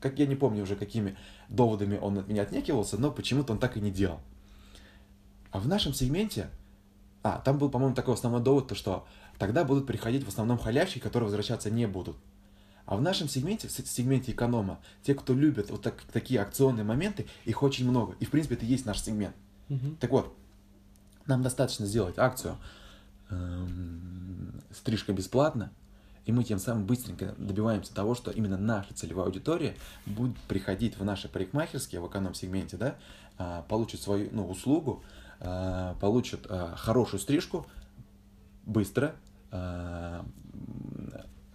как 0.00 0.18
я 0.18 0.26
не 0.26 0.36
помню 0.36 0.62
уже, 0.62 0.76
какими 0.76 1.16
доводами 1.48 1.98
он 1.98 2.18
от 2.18 2.28
меня 2.28 2.42
отнекивался, 2.42 2.98
но 2.98 3.10
почему-то 3.10 3.52
он 3.52 3.58
так 3.58 3.76
и 3.76 3.80
не 3.80 3.90
делал. 3.90 4.20
А 5.50 5.60
в 5.60 5.68
нашем 5.68 5.94
сегменте, 5.94 6.48
а, 7.22 7.38
там 7.38 7.58
был, 7.58 7.70
по-моему, 7.70 7.94
такой 7.94 8.14
основной 8.14 8.42
довод, 8.42 8.68
то 8.68 8.74
что 8.74 9.06
тогда 9.38 9.64
будут 9.64 9.86
приходить 9.86 10.24
в 10.24 10.28
основном 10.28 10.58
халявщики, 10.58 11.00
которые 11.00 11.26
возвращаться 11.26 11.70
не 11.70 11.86
будут. 11.86 12.16
А 12.86 12.96
в 12.96 13.02
нашем 13.02 13.28
сегменте, 13.28 13.68
в 13.68 13.70
сегменте 13.70 14.32
эконома, 14.32 14.78
те, 15.02 15.14
кто 15.14 15.34
любят 15.34 15.70
вот 15.70 15.82
так- 15.82 16.02
такие 16.12 16.40
акционные 16.40 16.84
моменты, 16.84 17.26
их 17.44 17.62
очень 17.62 17.88
много. 17.88 18.14
И, 18.18 18.24
в 18.24 18.30
принципе, 18.30 18.54
это 18.54 18.64
и 18.64 18.68
есть 18.68 18.86
наш 18.86 19.02
сегмент. 19.02 19.34
Мгм. 19.68 19.96
Так 19.96 20.10
вот, 20.10 20.34
нам 21.26 21.42
достаточно 21.42 21.84
сделать 21.84 22.16
акцию 22.18 22.56
эм, 23.30 24.62
стрижка 24.72 25.12
бесплатно, 25.12 25.70
и 26.28 26.32
мы 26.32 26.44
тем 26.44 26.58
самым 26.58 26.84
быстренько 26.84 27.34
добиваемся 27.38 27.94
того, 27.94 28.14
что 28.14 28.30
именно 28.30 28.58
наша 28.58 28.92
целевая 28.92 29.24
аудитория 29.24 29.74
будет 30.04 30.36
приходить 30.40 30.98
в 30.98 31.04
наши 31.04 31.26
парикмахерские 31.26 32.02
в 32.02 32.06
эконом-сегменте, 32.06 32.76
да, 32.76 32.96
а, 33.38 33.62
получит 33.62 34.02
свою 34.02 34.28
ну, 34.32 34.46
услугу, 34.46 35.02
а, 35.40 35.94
получит 36.02 36.46
а, 36.50 36.76
хорошую 36.76 37.18
стрижку 37.18 37.66
быстро, 38.66 39.14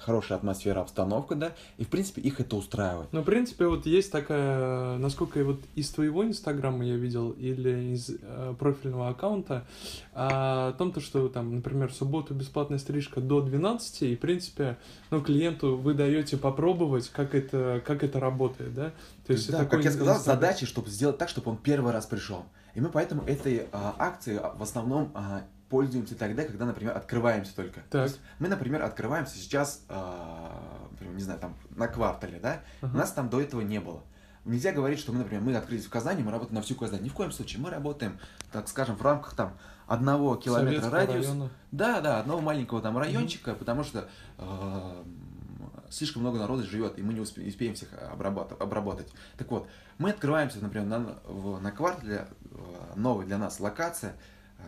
хорошая 0.04 0.38
атмосфера, 0.38 0.82
обстановка, 0.82 1.36
да, 1.36 1.54
и 1.78 1.84
в 1.86 1.88
принципе 1.88 2.22
их 2.22 2.39
это 2.39 2.56
устраивает. 2.56 3.10
Ну, 3.12 3.22
в 3.22 3.26
принципе, 3.26 3.68
вот 3.68 3.86
есть 3.86 4.12
такая, 4.12 4.98
насколько 4.98 5.44
вот 5.44 5.62
из 5.76 5.89
твоего 5.89 6.26
инстаграма 6.26 6.86
я 6.86 6.96
видел 6.96 7.32
или 7.32 7.94
из 7.94 8.10
э, 8.10 8.56
профильного 8.60 9.10
аккаунта, 9.10 9.66
а, 10.13 10.70
о 10.70 10.74
том, 10.74 10.92
то, 10.92 11.00
что 11.00 11.28
там, 11.30 11.56
например, 11.56 11.89
в 11.89 11.96
субботу 11.96 12.34
бесплатная 12.34 12.78
стрижка 12.78 13.22
до 13.22 13.42
12, 13.42 14.04
и, 14.04 14.16
в 14.16 14.20
принципе, 14.20 14.78
ну, 15.10 15.22
клиенту 15.22 15.78
вы 15.78 15.94
даете 15.94 16.38
попробовать, 16.38 17.10
как 17.10 17.36
это, 17.36 17.82
как 17.86 18.04
это 18.04 18.20
работает, 18.20 18.74
да? 18.74 18.94
То 19.26 19.34
есть 19.34 19.50
да, 19.50 19.60
такой 19.60 19.80
как 19.80 19.86
я 19.86 19.92
сказал, 19.92 20.18
инстаграм. 20.18 20.42
задача, 20.42 20.66
чтобы 20.66 20.89
сделать 20.89 21.18
так, 21.18 21.30
чтобы 21.30 21.52
он 21.52 21.58
первый 21.58 21.92
раз 21.92 22.06
пришел. 22.06 22.46
И 22.76 22.82
мы 22.82 22.89
поэтому 22.89 23.24
этой 23.24 23.68
а, 23.72 23.96
акцией 23.98 24.39
а, 24.39 24.54
в 24.56 24.63
основном 24.63 25.12
а, 25.13 25.44
пользуемся 25.69 26.15
тогда, 26.15 26.43
когда, 26.43 26.65
например, 26.65 26.95
открываемся 26.95 27.56
только. 27.56 27.82
То 27.82 27.89
Так. 27.99 28.04
есть 28.10 28.19
мы, 28.39 28.47
например, 28.47 28.84
открываемся 28.84 29.36
сейчас, 29.38 29.84
а, 29.89 30.88
например, 30.91 31.15
не 31.15 31.21
знаю, 31.23 31.39
там 31.39 31.56
на 31.76 31.88
квартале, 31.88 32.39
да? 32.39 32.62
Ага. 32.82 32.93
У 32.93 32.97
нас 32.97 33.12
там 33.12 33.30
до 33.30 33.41
этого 33.41 33.62
не 33.62 33.80
было. 33.80 34.02
Нельзя 34.45 34.73
говорить, 34.73 34.99
что 34.99 35.13
мы, 35.13 35.19
например, 35.19 35.41
мы 35.41 35.56
открылись 35.56 35.86
в 35.86 35.89
Казани, 35.89 36.21
мы 36.21 36.30
работаем 36.32 36.56
на 36.56 36.62
всю 36.62 36.76
Казань. 36.76 37.02
Ни 37.02 37.10
в 37.10 37.13
коем 37.13 37.32
случае. 37.32 37.62
Мы 37.62 37.69
работаем, 37.69 38.19
так 38.52 38.67
скажем, 38.67 38.97
в 38.97 39.02
рамках 39.02 39.36
там 39.36 39.58
одного 39.88 40.36
километра 40.36 40.82
Советского 40.82 40.97
радиуса. 40.97 41.30
района. 41.30 41.49
Да, 41.71 42.02
да, 42.02 42.19
одного 42.19 42.41
маленького 42.41 42.82
там 42.82 42.97
райончика, 42.97 43.54
потому 43.56 43.84
что 43.86 44.10
э, 44.38 45.04
слишком 45.89 46.23
много 46.23 46.39
народа 46.39 46.63
живет, 46.63 46.99
и 46.99 47.02
мы 47.02 47.13
не 47.13 47.21
успе- 47.21 47.47
успеем 47.47 47.73
всех 47.76 47.89
обрабатывать, 48.12 48.62
обработать. 48.62 49.08
Так 49.38 49.49
вот, 49.49 49.67
мы 49.97 50.10
открываемся, 50.10 50.60
например, 50.60 50.88
на, 50.88 50.99
в- 51.26 51.62
на 51.62 51.71
квартале, 51.71 52.28
э, 52.52 52.93
новая 52.97 53.26
для 53.26 53.38
нас 53.38 53.60
локация, 53.62 54.15
э, 54.58 54.63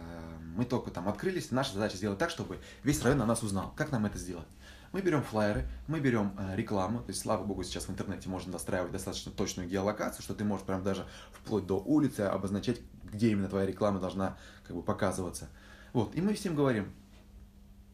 мы 0.55 0.65
только 0.65 0.91
там 0.91 1.07
открылись, 1.07 1.51
наша 1.51 1.73
задача 1.73 1.97
сделать 1.97 2.17
так, 2.17 2.29
чтобы 2.29 2.59
весь 2.83 3.01
район 3.03 3.21
о 3.21 3.25
нас 3.25 3.43
узнал. 3.43 3.73
Как 3.75 3.91
нам 3.91 4.05
это 4.05 4.17
сделать? 4.17 4.47
Мы 4.91 5.01
берем 5.01 5.23
флайеры, 5.23 5.67
мы 5.87 5.99
берем 5.99 6.31
э, 6.37 6.55
рекламу, 6.55 6.99
то 6.99 7.09
есть, 7.09 7.19
слава 7.19 7.43
богу, 7.43 7.63
сейчас 7.63 7.87
в 7.87 7.91
интернете 7.91 8.29
можно 8.29 8.53
достраивать 8.53 8.93
достаточно 8.93 9.29
точную 9.29 9.67
геолокацию, 9.67 10.23
что 10.23 10.33
ты 10.33 10.45
можешь 10.45 10.65
прям 10.65 10.83
даже 10.83 11.05
вплоть 11.33 11.65
до 11.65 11.77
улицы 11.77 12.21
обозначать, 12.21 12.79
где 13.03 13.31
именно 13.31 13.49
твоя 13.49 13.65
реклама 13.65 13.99
должна 13.99 14.37
как 14.65 14.73
бы 14.73 14.81
показываться. 14.81 15.49
Вот, 15.91 16.15
и 16.15 16.21
мы 16.21 16.33
всем 16.33 16.55
говорим, 16.55 16.93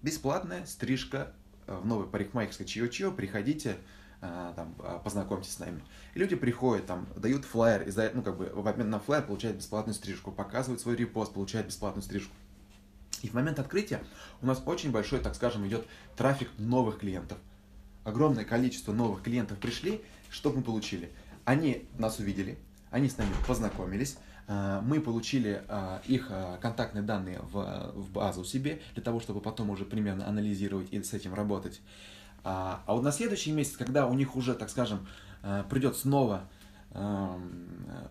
бесплатная 0.03 0.63
стрижка 0.67 1.33
э, 1.65 1.75
в 1.75 1.87
новой 1.87 2.05
парикмахерской 2.05 2.67
Чио-Чио, 2.67 3.15
приходите, 3.15 3.77
э, 4.21 4.53
там, 4.55 4.75
познакомьтесь 5.03 5.53
с 5.53 5.59
нами. 5.59 5.81
И 6.13 6.19
люди 6.19 6.35
приходят, 6.35 6.85
там, 6.85 7.07
дают 7.15 7.45
флаер, 7.45 7.81
и 7.81 7.89
за, 7.89 8.11
ну, 8.13 8.21
как 8.21 8.37
бы, 8.37 8.51
в 8.53 8.67
обмен 8.67 8.91
на 8.91 8.99
флаер 8.99 9.23
получают 9.23 9.57
бесплатную 9.57 9.95
стрижку, 9.95 10.31
показывают 10.31 10.81
свой 10.81 10.95
репост, 10.95 11.33
получают 11.33 11.65
бесплатную 11.65 12.03
стрижку. 12.03 12.35
И 13.21 13.27
в 13.27 13.33
момент 13.33 13.59
открытия 13.59 14.01
у 14.41 14.45
нас 14.45 14.61
очень 14.65 14.91
большой, 14.91 15.19
так 15.19 15.35
скажем, 15.35 15.67
идет 15.67 15.85
трафик 16.17 16.49
новых 16.57 16.99
клиентов. 16.99 17.37
Огромное 18.03 18.45
количество 18.45 18.93
новых 18.93 19.21
клиентов 19.21 19.59
пришли, 19.59 20.01
что 20.29 20.51
мы 20.51 20.61
получили? 20.61 21.11
Они 21.45 21.85
нас 21.97 22.19
увидели, 22.19 22.57
они 22.89 23.09
с 23.09 23.17
нами 23.17 23.31
познакомились, 23.47 24.17
э, 24.47 24.81
мы 24.83 24.99
получили 25.01 25.63
э, 25.67 25.99
их 26.07 26.27
э, 26.29 26.57
контактные 26.61 27.03
данные 27.03 27.39
в, 27.41 28.11
базу 28.11 28.43
себе, 28.43 28.81
для 28.93 29.03
того, 29.03 29.19
чтобы 29.19 29.39
потом 29.39 29.69
уже 29.69 29.85
примерно 29.85 30.27
анализировать 30.27 30.87
и 30.91 31.01
с 31.01 31.13
этим 31.13 31.33
работать. 31.33 31.79
А, 32.43 32.81
а 32.87 32.93
вот 32.93 33.03
на 33.03 33.11
следующий 33.11 33.51
месяц, 33.51 33.77
когда 33.77 34.07
у 34.07 34.13
них 34.13 34.35
уже, 34.35 34.55
так 34.55 34.69
скажем, 34.69 35.07
придет 35.69 35.95
снова 35.95 36.47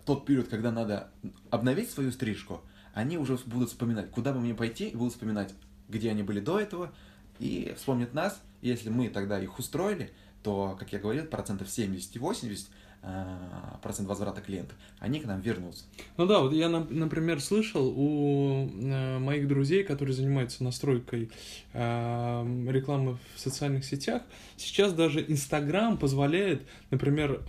тот 0.05 0.25
период, 0.25 0.49
когда 0.49 0.71
надо 0.71 1.11
обновить 1.49 1.89
свою 1.89 2.11
стрижку, 2.11 2.61
они 2.93 3.17
уже 3.17 3.37
будут 3.45 3.69
вспоминать, 3.69 4.09
куда 4.11 4.33
бы 4.33 4.39
мне 4.39 4.53
пойти, 4.53 4.89
и 4.89 4.95
будут 4.95 5.13
вспоминать, 5.13 5.53
где 5.89 6.09
они 6.09 6.23
были 6.23 6.39
до 6.39 6.59
этого, 6.59 6.91
и 7.39 7.73
вспомнят 7.77 8.13
нас. 8.13 8.41
И 8.61 8.67
Если 8.67 8.89
мы 8.89 9.09
тогда 9.09 9.39
их 9.41 9.57
устроили, 9.59 10.11
то, 10.43 10.75
как 10.79 10.91
я 10.93 10.99
говорил, 10.99 11.25
процентов 11.25 11.69
70 11.69 12.15
и 12.15 12.19
80 12.19 12.67
э, 13.03 13.37
процент 13.81 14.07
возврата 14.07 14.41
клиентов, 14.41 14.75
они 14.99 15.19
к 15.19 15.25
нам 15.25 15.41
вернутся. 15.41 15.85
Ну 16.17 16.25
да, 16.25 16.39
вот 16.39 16.53
я, 16.53 16.67
нап- 16.67 16.91
например, 16.93 17.41
слышал 17.41 17.87
у 17.95 18.69
э, 18.69 19.19
моих 19.19 19.47
друзей, 19.47 19.83
которые 19.83 20.15
занимаются 20.15 20.63
настройкой 20.63 21.31
э, 21.73 22.65
рекламы 22.69 23.17
в 23.35 23.39
социальных 23.39 23.85
сетях, 23.85 24.23
сейчас 24.57 24.93
даже 24.93 25.23
Инстаграм 25.27 25.97
позволяет, 25.97 26.63
например, 26.89 27.41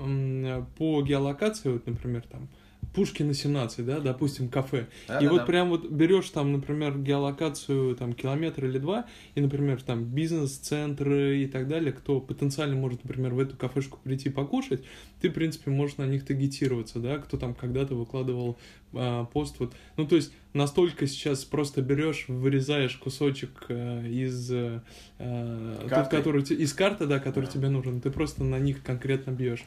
по 0.76 1.02
геолокации, 1.02 1.70
вот, 1.72 1.86
например, 1.86 2.22
там, 2.30 2.48
Пушкина 2.94 3.34
17, 3.34 3.84
да, 3.84 4.00
допустим, 4.00 4.48
кафе. 4.48 4.80
и 4.80 5.08
Да-да-да. 5.08 5.30
вот 5.30 5.46
прям 5.46 5.70
вот 5.70 5.90
берешь 5.90 6.28
там, 6.30 6.52
например, 6.52 6.98
геолокацию 6.98 7.96
там 7.96 8.12
километр 8.12 8.66
или 8.66 8.78
два, 8.78 9.06
и, 9.34 9.40
например, 9.40 9.82
там 9.82 10.04
бизнес-центры 10.04 11.38
и 11.42 11.46
так 11.46 11.68
далее, 11.68 11.92
кто 11.92 12.20
потенциально 12.20 12.76
может, 12.76 13.04
например, 13.04 13.34
в 13.34 13.38
эту 13.38 13.56
кафешку 13.56 13.98
прийти 14.02 14.28
покушать, 14.30 14.82
ты, 15.20 15.30
в 15.30 15.32
принципе, 15.32 15.70
можешь 15.70 15.96
на 15.96 16.06
них 16.06 16.24
таргетироваться, 16.24 16.98
да, 16.98 17.18
кто 17.18 17.36
там 17.36 17.54
когда-то 17.54 17.94
выкладывал 17.94 18.58
а, 18.94 19.24
пост, 19.24 19.56
вот, 19.58 19.74
ну, 19.96 20.06
то 20.06 20.16
есть 20.16 20.32
настолько 20.52 21.06
сейчас 21.06 21.44
просто 21.44 21.80
берешь, 21.80 22.26
вырезаешь 22.28 22.96
кусочек 22.96 23.64
э, 23.68 24.06
из 24.06 24.52
э, 24.52 24.82
э, 25.18 25.86
тот, 25.88 26.08
который 26.08 26.42
из 26.42 26.74
карты, 26.74 27.06
да, 27.06 27.18
который 27.18 27.46
Да. 27.46 27.52
тебе 27.52 27.68
нужен, 27.70 28.00
ты 28.00 28.10
просто 28.10 28.44
на 28.44 28.58
них 28.58 28.82
конкретно 28.82 29.30
бьешь. 29.30 29.64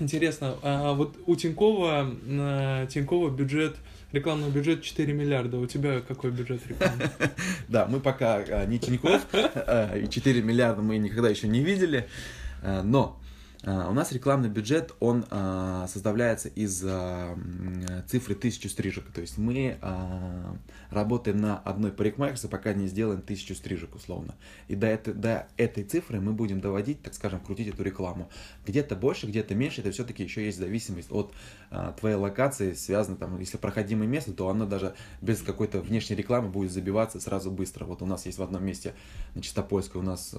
Интересно, 0.00 0.56
а 0.62 0.94
вот 0.94 1.16
у 1.26 1.36
Тинькова, 1.36 2.10
э, 2.26 2.86
Тинькова 2.88 3.28
бюджет, 3.28 3.76
рекламный 4.12 4.48
бюджет 4.48 4.82
4 4.82 5.12
миллиарда. 5.12 5.58
У 5.58 5.66
тебя 5.66 6.00
какой 6.00 6.30
бюджет 6.30 6.66
рекламы? 6.66 7.10
Да, 7.68 7.86
мы 7.86 8.00
пока 8.00 8.40
э, 8.40 8.66
не 8.66 8.78
Тинькофф, 8.78 9.26
э, 9.32 10.00
и 10.04 10.08
4 10.08 10.42
миллиарда 10.42 10.80
мы 10.80 10.96
никогда 10.96 11.28
еще 11.28 11.48
не 11.48 11.60
видели, 11.60 12.08
но 12.62 13.16
А, 13.16 13.29
у 13.62 13.92
нас 13.92 14.10
рекламный 14.12 14.48
бюджет, 14.48 14.94
он 15.00 15.26
а, 15.28 15.86
составляется 15.86 16.48
из 16.48 16.82
а, 16.82 17.38
цифры 18.06 18.34
тысячу 18.34 18.70
стрижек. 18.70 19.10
То 19.12 19.20
есть 19.20 19.36
мы 19.36 19.78
работаем 20.90 21.36
на 21.36 21.58
одной 21.58 21.92
парикмахерской, 21.92 22.48
пока 22.48 22.72
не 22.72 22.88
сделаем 22.88 23.20
тысячу 23.20 23.54
стрижек 23.54 23.94
условно. 23.94 24.34
И 24.68 24.74
до, 24.74 24.86
этой, 24.86 25.14
до 25.14 25.46
этой 25.56 25.84
цифры 25.84 26.20
мы 26.20 26.32
будем 26.32 26.60
доводить, 26.60 27.02
так 27.02 27.14
скажем, 27.14 27.40
крутить 27.40 27.68
эту 27.68 27.82
рекламу. 27.82 28.30
Где-то 28.66 28.96
больше, 28.96 29.26
где-то 29.26 29.54
меньше, 29.54 29.82
это 29.82 29.90
все-таки 29.90 30.22
еще 30.22 30.44
есть 30.44 30.58
зависимость 30.58 31.12
от 31.12 31.34
твоей 31.98 32.16
локации, 32.16 32.72
связано 32.72 33.16
там, 33.16 33.38
если 33.38 33.58
проходимое 33.58 34.08
место, 34.08 34.32
то 34.32 34.48
оно 34.48 34.66
даже 34.66 34.94
без 35.20 35.42
какой-то 35.42 35.80
внешней 35.80 36.16
рекламы 36.16 36.48
будет 36.48 36.72
забиваться 36.72 37.20
сразу 37.20 37.50
быстро. 37.50 37.84
Вот 37.84 38.02
у 38.02 38.06
нас 38.06 38.26
есть 38.26 38.38
в 38.38 38.42
одном 38.42 38.64
месте 38.64 38.94
на 39.34 39.42
Чистопольской 39.42 40.00
у 40.00 40.04
нас 40.04 40.34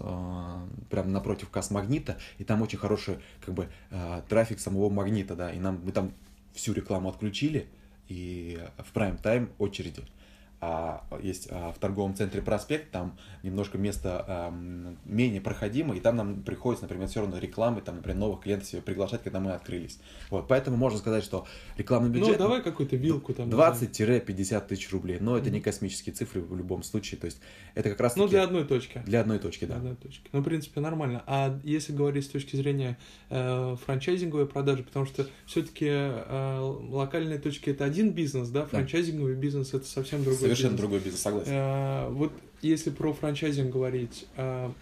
прямо 0.89 1.10
напротив 1.10 1.49
касс 1.49 1.71
Магнита, 1.71 2.17
и 2.38 2.43
там 2.43 2.62
очень 2.62 2.79
хороший 2.79 3.11
больше 3.12 3.21
как 3.41 3.54
бы 3.54 3.69
э, 3.89 4.21
трафик 4.28 4.60
самого 4.60 4.89
магнита, 4.89 5.36
да, 5.36 5.52
и 5.52 5.60
нам 5.60 5.82
мы 5.84 5.91
там 5.91 6.13
всю 6.54 6.74
рекламу 6.74 7.10
отключили, 7.10 7.67
и 8.08 8.60
в 8.78 8.91
прайм-тайм 8.91 9.50
очереди 9.58 10.04
а 10.63 11.04
есть 11.24 11.47
а, 11.50 11.71
в 11.71 11.80
торговом 11.80 12.15
центре 12.15 12.39
проспект, 12.39 12.91
там 12.91 13.17
немножко 13.41 13.80
место 13.80 14.24
а, 14.28 14.54
менее 15.06 15.41
проходимо, 15.41 15.95
и 15.95 16.00
там 16.00 16.15
нам 16.15 16.43
приходится, 16.43 16.86
например, 16.86 17.08
все 17.08 17.21
равно 17.21 17.39
рекламы, 17.39 17.82
там, 17.82 17.95
например, 17.95 18.19
новых 18.19 18.41
клиентов 18.41 18.69
себе 18.69 18.84
приглашать, 18.84 19.24
когда 19.24 19.39
мы 19.39 19.54
открылись. 19.54 20.00
Вот, 20.30 20.47
поэтому 20.47 20.78
можно 20.78 21.00
сказать, 21.00 21.24
что 21.24 21.47
рекламный 21.78 22.10
ну, 22.10 22.15
бюджет... 22.15 22.34
Ну, 22.34 22.38
давай 22.38 22.62
какую-то 22.62 22.95
вилку 22.95 23.34
там. 23.34 23.50
20-50 23.50 24.67
тысяч 24.67 24.91
рублей, 24.91 25.17
но 25.19 25.36
это 25.36 25.50
не 25.50 25.62
космические 25.62 26.13
цифры 26.13 26.41
в 26.41 26.56
любом 26.56 26.84
случае, 26.84 27.19
то 27.19 27.26
есть 27.26 27.39
это 27.74 27.89
как 27.89 28.00
раз... 28.00 28.15
Ну, 28.15 28.28
для 28.28 28.43
одной 28.43 28.63
точки. 28.63 29.02
Для 29.04 29.21
одной 29.21 29.39
точки, 29.39 29.65
да. 29.65 29.80
Для 29.80 29.91
одной 29.91 29.95
точки. 29.95 30.30
Ну, 30.32 30.41
в 30.41 30.43
принципе, 30.43 30.80
нормально. 30.80 31.24
А 31.26 31.60
если 31.63 31.91
говорить 31.91 32.26
с 32.26 32.30
точки 32.30 32.56
зрения 32.56 33.00
э, 33.32 33.76
франчайзинговой 33.84 34.45
продажи, 34.45 34.84
потому 34.84 35.08
что 35.08 35.26
все-таки 35.47 35.88
э, 35.89 36.60
локальные 36.60 37.39
точки 37.39 37.71
это 37.71 37.84
один 37.84 38.12
бизнес, 38.12 38.50
да, 38.50 38.67
франчайзинговый 38.67 39.34
да. 39.34 39.41
бизнес 39.41 39.74
это 39.74 39.86
совсем 39.86 40.24
другой 40.24 40.50
Совершенно 40.55 40.77
другой 40.77 40.99
бизнес, 40.99 41.21
согласен. 41.21 41.51
А, 41.53 42.09
вот 42.09 42.31
если 42.61 42.89
про 42.89 43.13
франчайзинг 43.13 43.71
говорить, 43.71 44.25
а, 44.37 44.73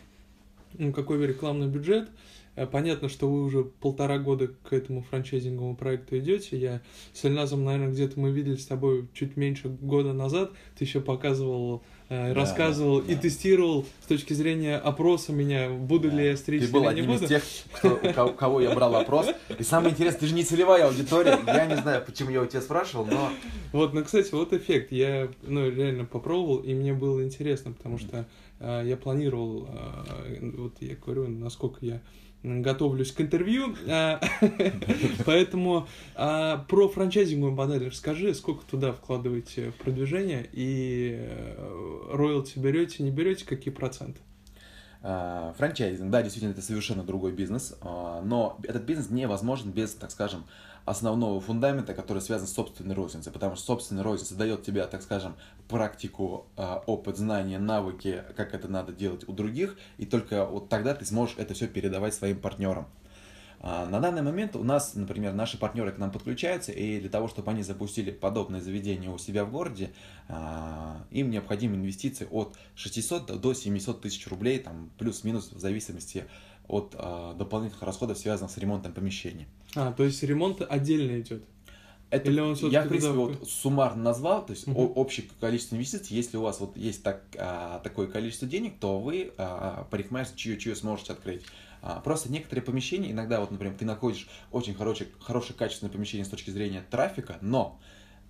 ну, 0.77 0.91
какой 0.91 1.25
рекламный 1.25 1.67
бюджет, 1.67 2.10
э, 2.55 2.65
Понятно, 2.67 3.08
что 3.08 3.29
вы 3.29 3.43
уже 3.43 3.63
полтора 3.63 4.17
года 4.17 4.47
к 4.47 4.73
этому 4.73 5.01
франчайзинговому 5.01 5.75
проекту 5.75 6.17
идете. 6.17 6.58
Я 6.58 6.82
с 7.13 7.23
Эльназом, 7.23 7.63
наверное, 7.63 7.93
где-то 7.93 8.19
мы 8.19 8.32
видели 8.32 8.55
с 8.55 8.65
тобой 8.65 9.08
чуть 9.13 9.38
меньше 9.38 9.69
года 9.69 10.13
назад. 10.13 10.51
Ты 10.77 10.84
еще 10.84 10.99
показывал 10.99 11.84
Э, 12.12 12.34
рассказывал 12.34 13.04
да, 13.04 13.13
и 13.13 13.15
тестировал 13.15 13.86
с 14.04 14.08
точки 14.08 14.34
зрения 14.34 14.78
опроса 14.78 15.32
меня, 15.32 15.69
буду 15.69 16.10
да. 16.10 16.17
ли 16.17 16.26
я 16.30 16.38
стричь 16.38 16.63
Ты 16.63 16.72
был 16.72 16.82
или 16.82 16.89
одним 16.89 17.06
не 17.06 17.13
буду. 17.13 17.26
из 17.26 17.30
тех, 17.30 17.43
кто, 17.72 18.26
у 18.26 18.34
кого 18.34 18.62
я 18.62 18.72
брал 18.72 18.95
опрос. 18.95 19.28
И 19.60 19.62
самое 19.62 19.91
интересное, 19.91 20.19
ты 20.22 20.26
же 20.26 20.34
не 20.34 20.43
целевая 20.43 20.88
аудитория. 20.88 21.38
Я 21.45 21.67
не 21.67 21.76
знаю, 21.76 22.04
почему 22.04 22.32
я 22.32 22.41
у 22.41 22.48
тебя 22.48 22.62
спрашивал, 22.62 23.06
но... 23.06 23.30
Вот, 23.74 23.93
ну, 23.93 24.04
кстати, 24.04 24.32
вот 24.32 24.54
эффект. 24.54 24.91
Я, 24.91 25.30
ну, 25.43 25.69
реально 25.69 26.06
попробовал, 26.06 26.58
и 26.58 26.74
мне 26.74 26.93
было 26.93 27.24
интересно, 27.24 27.74
потому 27.74 28.00
что 28.00 28.17
э, 28.17 28.24
я 28.60 28.98
планировал, 28.98 29.67
э, 29.69 30.52
вот 30.58 30.82
я 30.82 30.95
говорю, 30.95 31.28
насколько 31.28 31.86
я 31.86 32.02
готовлюсь 32.43 33.12
к 33.12 33.22
интервью, 33.22 33.76
а, 33.88 34.22
поэтому 35.26 35.88
а, 36.15 36.65
про 36.69 36.88
франчайзинговую 36.88 37.56
модель 37.56 37.88
расскажи, 37.88 38.34
сколько 38.34 38.65
туда 38.65 38.93
вкладываете 38.93 39.72
в 39.72 39.76
продвижение 39.76 40.50
и 40.54 41.17
э, 41.19 42.10
роялти 42.13 42.58
берете, 42.58 43.04
не 43.04 43.12
берете, 43.12 43.45
какие 43.45 43.74
проценты? 43.74 44.22
А, 45.02 45.54
франчайзинг, 45.58 46.10
да, 46.12 46.22
действительно, 46.22 46.52
это 46.54 46.62
совершенно 46.62 47.04
другой 47.04 47.34
бизнес, 47.34 47.76
но 47.82 48.58
этот 48.63 48.84
бизнес 48.84 49.10
невозможен 49.10 49.72
без, 49.72 49.93
так 49.93 50.12
скажем, 50.12 50.45
основного 50.86 51.39
фундамента, 51.39 51.94
который 51.94 52.22
связан 52.22 52.48
с 52.48 52.54
собственной 52.54 52.96
розницей, 52.96 53.32
потому 53.32 53.56
что 53.56 53.65
собственная 53.65 54.04
розница 54.04 54.36
дает 54.36 54.63
тебе, 54.63 54.86
так 54.88 55.02
скажем, 55.02 55.36
практику, 55.68 56.48
а, 56.58 56.84
опыт, 56.86 57.18
знания, 57.18 57.60
навыки, 57.60 58.24
как 58.36 58.54
это 58.54 58.68
надо 58.68 58.92
делать 58.92 59.28
у 59.28 59.34
других, 59.34 59.78
и 59.98 60.06
только 60.06 60.46
вот 60.46 60.70
тогда 60.70 60.94
ты 60.96 61.06
сможешь 61.06 61.36
это 61.38 61.54
все 61.54 61.68
передавать 61.68 62.13
своим 62.13 62.39
партнерам. 62.39 62.88
А, 63.62 63.86
на 63.86 64.00
данный 64.00 64.22
момент 64.22 64.56
у 64.56 64.63
нас, 64.63 64.96
например, 64.96 65.34
наши 65.34 65.58
партнеры 65.58 65.92
к 65.92 65.98
нам 65.98 66.12
подключаются, 66.12 66.72
и 66.72 67.00
для 67.00 67.10
того, 67.10 67.28
чтобы 67.28 67.52
они 67.52 67.62
запустили 67.62 68.12
подобное 68.12 68.62
заведение 68.62 69.10
у 69.10 69.18
себя 69.18 69.44
в 69.44 69.52
городе, 69.52 69.92
а, 70.30 71.04
им 71.12 71.30
необходимы 71.30 71.76
инвестиции 71.76 72.28
от 72.32 72.58
600 72.76 73.39
до 73.39 73.54
700 73.54 74.02
тысяч 74.02 74.26
рублей, 74.28 74.60
там 74.60 74.89
плюс-минус 74.98 75.52
в 75.52 75.60
зависимости 75.60 76.20
от 76.20 76.28
дополнительных 76.69 77.82
расходов, 77.84 78.17
связанных 78.17 78.51
с 78.51 78.58
ремонтом 78.58 78.93
помещений. 78.93 79.47
А, 79.75 79.91
то 79.91 80.03
есть 80.03 80.21
ремонт 80.23 80.62
отдельно 80.62 81.19
идет? 81.19 81.43
Это 82.10 82.29
Или 82.29 82.39
он 82.39 82.55
я, 82.55 82.84
в 82.84 82.88
принципе, 82.88 83.13
туда... 83.13 83.38
вот 83.38 83.47
суммарно 83.47 84.01
назвал, 84.01 84.43
то 84.43 84.53
есть 84.53 84.67
uh-huh. 84.67 84.93
общее 84.93 85.27
количество 85.39 85.75
инвестиций. 85.75 86.17
Если 86.17 86.38
у 86.38 86.41
вас 86.41 86.60
вот 86.60 86.75
есть 86.75 87.03
так, 87.03 87.21
а, 87.38 87.79
такое 87.79 88.08
количество 88.08 88.47
денег, 88.47 88.79
то 88.79 88.99
вы 88.99 89.32
а, 89.38 89.88
парикмахерскую 89.91 90.38
чью-чью 90.38 90.75
сможете 90.75 91.13
открыть. 91.13 91.43
А, 91.84 91.99
просто 92.01 92.32
некоторые 92.32 92.63
помещения, 92.63 93.12
иногда 93.12 93.39
вот, 93.39 93.51
например, 93.51 93.75
ты 93.77 93.86
находишь 93.86 94.27
очень 94.51 94.73
хорошее, 94.73 95.10
хорошее 95.19 95.53
качественное 95.58 95.91
помещение 95.91 96.25
с 96.25 96.29
точки 96.29 96.49
зрения 96.49 96.84
трафика, 96.89 97.38
но 97.41 97.79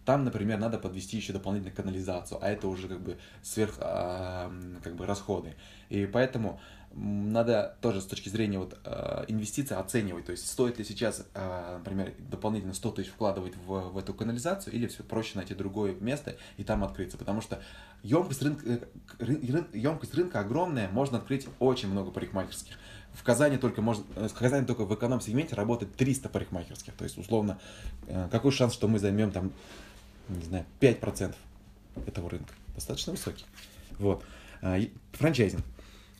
там, 0.10 0.24
например, 0.24 0.58
надо 0.58 0.80
подвести 0.80 1.18
еще 1.18 1.34
дополнительную 1.34 1.76
канализацию, 1.76 2.40
а 2.42 2.50
это 2.50 2.68
уже 2.68 2.88
как 2.88 3.00
бы 3.00 3.20
сверх 3.44 3.78
как 3.78 4.96
бы 4.96 5.06
расходы. 5.06 5.54
И 5.90 6.08
поэтому 6.08 6.60
надо 6.94 7.78
тоже 7.80 8.02
с 8.02 8.06
точки 8.06 8.28
зрения 8.30 8.58
вот, 8.58 8.76
э, 8.86 9.26
инвестиций 9.28 9.78
оценивать, 9.78 10.26
то 10.26 10.32
есть 10.32 10.48
стоит 10.48 10.80
ли 10.80 10.84
сейчас, 10.84 11.28
э, 11.36 11.76
например, 11.78 12.16
дополнительно 12.18 12.74
100 12.74 12.90
тысяч 12.90 13.10
вкладывать 13.10 13.54
в, 13.68 13.92
в 13.92 13.98
эту 14.00 14.16
канализацию, 14.16 14.74
или 14.74 14.88
все 14.88 15.04
проще 15.04 15.34
найти 15.36 15.54
другое 15.54 15.94
место 16.00 16.38
и 16.58 16.64
там 16.64 16.84
открыться, 16.84 17.20
потому 17.20 17.42
что 17.42 17.62
емкость 18.02 18.42
рынка, 18.42 18.88
рын, 19.20 19.68
емкость 19.74 20.16
рынка 20.16 20.40
огромная, 20.40 20.90
можно 20.90 21.20
открыть 21.20 21.48
очень 21.60 21.90
много 21.90 22.10
парикмахерских. 22.10 22.80
В 23.14 23.22
Казани 23.22 23.58
только 23.58 23.84
можно, 23.84 24.06
э, 24.16 24.28
в 24.28 24.34
Казани 24.34 24.66
только 24.66 24.86
в 24.86 24.96
эконом-сегменте 24.96 25.54
работает 25.54 25.96
300 25.96 26.30
парикмахерских, 26.30 26.96
то 26.96 27.04
есть 27.04 27.20
условно, 27.20 27.60
какой 28.32 28.52
шанс, 28.52 28.74
что 28.74 28.88
мы 28.88 28.98
займем 28.98 29.30
там, 29.30 29.52
не 30.30 30.46
знаю, 30.46 30.66
5% 30.80 31.36
этого 32.06 32.30
рынка? 32.30 32.54
Достаточно 32.76 33.14
высокий. 33.14 33.46
Вот. 33.98 34.24
Франчайзинг. 35.14 35.64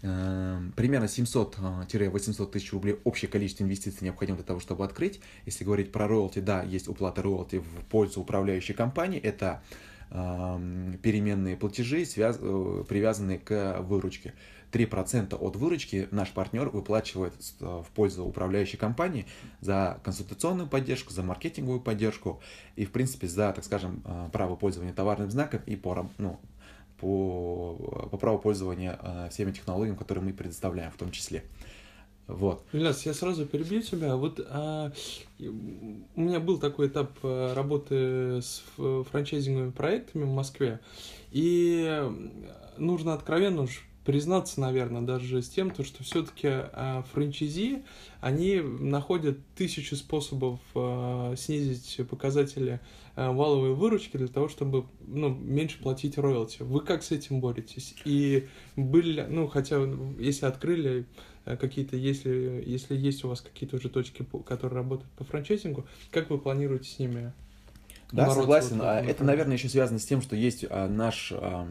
Эм, 0.02 0.72
примерно 0.78 1.06
700-800 1.06 2.52
тысяч 2.52 2.72
рублей 2.72 3.00
общее 3.04 3.30
количество 3.30 3.64
инвестиций 3.64 4.06
необходимо 4.06 4.38
для 4.38 4.46
того, 4.46 4.62
чтобы 4.62 4.86
открыть. 4.86 5.20
Если 5.46 5.66
говорить 5.66 5.92
про 5.92 6.08
роялти, 6.08 6.40
да, 6.40 6.64
есть 6.64 6.88
уплата 6.88 7.22
роялти 7.22 7.58
в 7.58 7.86
пользу 7.90 8.22
управляющей 8.22 8.74
компании. 8.74 9.20
Это 9.20 9.62
э, 10.10 10.94
переменные 11.04 11.58
платежи, 11.58 12.06
связ... 12.06 12.38
Э, 12.40 12.86
привязанные 12.88 13.40
к 13.40 13.82
выручке. 13.82 14.34
3% 14.72 15.36
от 15.36 15.56
выручки 15.56 16.08
наш 16.12 16.32
партнер 16.32 16.70
выплачивает 16.70 17.34
в 17.60 17.88
пользу 17.96 18.26
управляющей 18.26 18.78
компании 18.78 19.26
за 19.62 20.00
консультационную 20.04 20.68
поддержку, 20.68 21.12
за 21.12 21.24
маркетинговую 21.24 21.82
поддержку 21.82 22.42
и, 22.76 22.86
в 22.86 22.92
принципе, 22.92 23.28
за, 23.28 23.52
так 23.54 23.64
скажем, 23.66 24.02
э, 24.06 24.30
право 24.32 24.56
пользования 24.56 24.94
товарным 24.94 25.32
знаком 25.32 25.62
и 25.66 25.76
по, 25.76 26.10
ну, 26.18 26.40
по, 27.00 28.08
по 28.12 28.18
праву 28.18 28.40
пользования 28.40 29.00
э, 29.02 29.30
всеми 29.32 29.52
технологиями, 29.52 29.98
которые 29.98 30.24
мы 30.24 30.34
предоставляем 30.34 30.92
в 30.92 30.98
том 30.98 31.12
числе. 31.12 31.44
Вот. 32.28 32.64
Ильяс, 32.74 33.08
я 33.08 33.16
сразу 33.16 33.48
перебью 33.48 33.82
тебя. 33.82 34.16
Вот 34.16 34.40
а, 34.50 34.92
у 35.40 36.22
меня 36.22 36.40
был 36.40 36.60
такой 36.60 36.88
этап 36.88 37.12
э, 37.24 37.54
работы 37.54 38.40
с 38.40 38.62
франчайзинговыми 38.78 39.72
проектами 39.72 40.26
в 40.26 40.32
Москве, 40.32 40.80
и 41.32 42.04
нужно 42.78 43.16
откровенно 43.16 43.64
уж 43.64 43.89
признаться, 44.10 44.60
наверное, 44.60 45.04
даже 45.04 45.40
с 45.40 45.50
тем, 45.50 45.70
то, 45.70 45.84
что 45.84 46.04
все-таки 46.04 46.48
а, 46.48 47.04
франчайзи, 47.14 47.84
они 48.22 48.60
находят 48.60 49.38
тысячи 49.56 49.94
способов 49.94 50.60
а, 50.74 51.36
снизить 51.38 52.00
показатели 52.10 52.80
а, 53.16 53.32
валовой 53.32 53.76
выручки 53.76 54.18
для 54.18 54.28
того, 54.28 54.50
чтобы 54.50 54.86
ну, 55.06 55.30
меньше 55.30 55.80
платить 55.80 56.18
роялти. 56.18 56.64
Вы 56.64 56.80
как 56.80 57.04
с 57.04 57.12
этим 57.12 57.40
боретесь? 57.40 57.94
И 58.04 58.48
были, 58.76 59.28
ну, 59.30 59.48
хотя, 59.48 59.80
если 60.18 60.48
открыли 60.48 61.06
какие-то, 61.46 61.96
если, 61.96 62.64
если 62.66 62.98
есть 62.98 63.24
у 63.24 63.28
вас 63.28 63.42
какие-то 63.42 63.76
уже 63.76 63.90
точки, 63.90 64.26
которые 64.44 64.78
работают 64.78 65.12
по 65.18 65.24
франчайзингу, 65.24 65.86
как 66.10 66.32
вы 66.32 66.40
планируете 66.40 66.90
с 66.90 66.98
ними 66.98 67.32
да, 68.12 68.30
согласен. 68.34 68.78
Вот, 68.78 68.86
а 68.86 69.02
это, 69.02 69.24
наверное, 69.24 69.56
еще 69.56 69.70
связано 69.70 70.00
с 70.00 70.06
тем, 70.06 70.22
что 70.22 70.36
есть 70.36 70.66
а, 70.70 70.88
наш 70.88 71.32
а, 71.32 71.68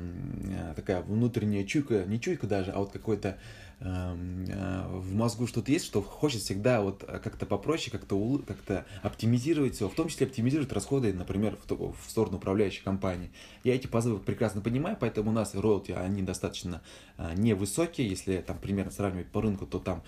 такая 0.76 1.02
внутренняя 1.02 1.64
чуйка, 1.64 2.04
не 2.06 2.20
чуйка 2.20 2.46
даже, 2.46 2.70
а 2.70 2.78
вот 2.78 2.92
какой-то 2.92 3.38
а, 3.80 4.14
в 4.14 5.14
мозгу 5.14 5.46
что-то 5.46 5.72
есть, 5.72 5.84
что 5.84 6.00
хочет 6.00 6.42
всегда 6.42 6.80
вот 6.80 7.04
как-то 7.04 7.44
попроще, 7.44 7.90
как-то 7.90 8.44
как 8.46 8.86
оптимизировать 9.02 9.74
все, 9.74 9.88
в 9.88 9.94
том 9.94 10.08
числе 10.08 10.26
оптимизировать 10.26 10.72
расходы, 10.72 11.12
например, 11.12 11.56
в, 11.56 11.72
в 11.74 12.10
сторону 12.10 12.36
управляющей 12.36 12.82
компании. 12.82 13.30
Я 13.64 13.74
эти 13.74 13.86
позывы 13.88 14.18
прекрасно 14.20 14.60
понимаю, 14.60 14.96
поэтому 14.98 15.30
у 15.30 15.34
нас 15.34 15.54
роялти, 15.54 15.92
они 15.92 16.22
достаточно 16.22 16.82
а, 17.16 17.34
невысокие, 17.34 18.08
если 18.08 18.38
там 18.38 18.58
примерно 18.58 18.92
сравнивать 18.92 19.28
по 19.28 19.40
рынку, 19.40 19.66
то 19.66 19.78
там 19.80 20.02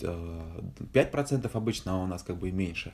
5% 0.00 1.50
обычно, 1.52 1.92
а 1.92 1.96
у 2.02 2.06
нас 2.06 2.22
как 2.22 2.36
бы 2.36 2.50
меньше. 2.50 2.92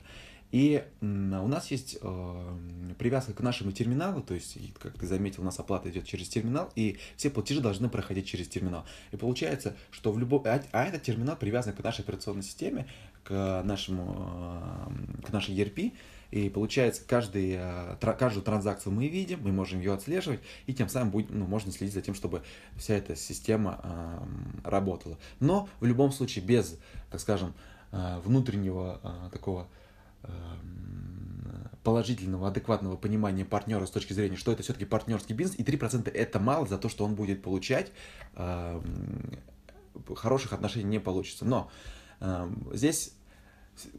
И 0.51 0.83
у 1.01 1.05
нас 1.05 1.71
есть 1.71 1.97
э, 2.01 2.57
привязка 2.97 3.33
к 3.33 3.41
нашему 3.41 3.71
терминалу, 3.71 4.21
то 4.21 4.33
есть, 4.33 4.57
как 4.79 4.97
ты 4.97 5.05
заметил, 5.05 5.41
у 5.41 5.45
нас 5.45 5.59
оплата 5.59 5.89
идет 5.89 6.05
через 6.05 6.29
терминал, 6.29 6.71
и 6.75 6.97
все 7.17 7.29
платежи 7.29 7.59
должны 7.59 7.89
проходить 7.89 8.27
через 8.27 8.47
терминал. 8.47 8.85
И 9.11 9.17
получается, 9.17 9.75
что 9.91 10.11
в 10.11 10.19
любом... 10.19 10.43
А, 10.45 10.61
а 10.71 10.85
этот 10.85 11.03
терминал 11.03 11.35
привязан 11.35 11.73
к 11.73 11.83
нашей 11.83 12.01
операционной 12.01 12.43
системе, 12.43 12.87
к, 13.23 13.61
нашему, 13.65 14.89
э, 15.21 15.25
к 15.27 15.33
нашей 15.33 15.53
ERP, 15.55 15.93
и 16.31 16.49
получается, 16.49 17.01
каждый, 17.07 17.55
э, 17.57 17.95
каждую 17.99 18.43
транзакцию 18.43 18.93
мы 18.93 19.07
видим, 19.07 19.41
мы 19.43 19.51
можем 19.51 19.79
ее 19.79 19.93
отслеживать, 19.93 20.41
и 20.65 20.73
тем 20.73 20.89
самым 20.89 21.11
будет, 21.11 21.29
ну, 21.29 21.45
можно 21.45 21.71
следить 21.71 21.93
за 21.93 22.01
тем, 22.01 22.15
чтобы 22.15 22.41
вся 22.75 22.95
эта 22.95 23.15
система 23.15 23.79
э, 23.83 24.69
работала. 24.69 25.17
Но 25.39 25.69
в 25.79 25.85
любом 25.85 26.11
случае 26.11 26.43
без, 26.43 26.77
так 27.11 27.21
скажем, 27.21 27.53
э, 27.91 28.19
внутреннего 28.23 28.99
э, 29.03 29.29
такого 29.31 29.67
положительного, 31.87 32.49
адекватного 32.49 32.97
понимания 32.97 33.45
партнера 33.45 33.85
с 33.85 33.91
точки 33.91 34.11
зрения, 34.11 34.35
что 34.35 34.51
это 34.51 34.61
все-таки 34.61 34.83
партнерский 34.83 35.33
бизнес, 35.33 35.57
и 35.57 35.63
3% 35.63 36.11
это 36.11 36.37
мало 36.37 36.67
за 36.67 36.77
то, 36.77 36.89
что 36.89 37.05
он 37.05 37.15
будет 37.15 37.41
получать, 37.41 37.93
эм, 38.35 39.39
хороших 40.13 40.51
отношений 40.51 40.89
не 40.89 40.99
получится. 40.99 41.45
Но 41.45 41.71
эм, 42.19 42.69
здесь 42.73 43.13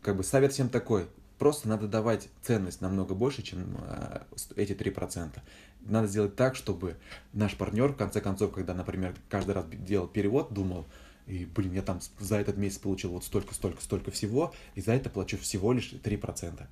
как 0.02 0.18
бы 0.18 0.22
совет 0.22 0.52
всем 0.52 0.68
такой, 0.68 1.08
просто 1.38 1.66
надо 1.66 1.88
давать 1.88 2.28
ценность 2.42 2.82
намного 2.82 3.14
больше, 3.14 3.42
чем 3.42 3.78
э, 3.80 4.20
эти 4.56 4.72
3%. 4.72 5.38
Надо 5.80 6.08
сделать 6.08 6.36
так, 6.36 6.56
чтобы 6.56 6.96
наш 7.32 7.56
партнер, 7.56 7.92
в 7.92 7.96
конце 7.96 8.20
концов, 8.20 8.52
когда, 8.52 8.74
например, 8.74 9.14
каждый 9.30 9.52
раз 9.52 9.64
делал 9.66 10.08
перевод, 10.08 10.52
думал, 10.52 10.84
и, 11.28 11.44
блин, 11.44 11.74
я 11.74 11.82
там 11.82 12.00
за 12.18 12.36
этот 12.36 12.56
месяц 12.56 12.78
получил 12.78 13.10
вот 13.10 13.24
столько, 13.24 13.54
столько, 13.54 13.82
столько 13.82 14.10
всего, 14.10 14.54
и 14.74 14.80
за 14.80 14.92
это 14.92 15.10
плачу 15.10 15.38
всего 15.38 15.72
лишь 15.72 15.92
3%. 15.92 16.62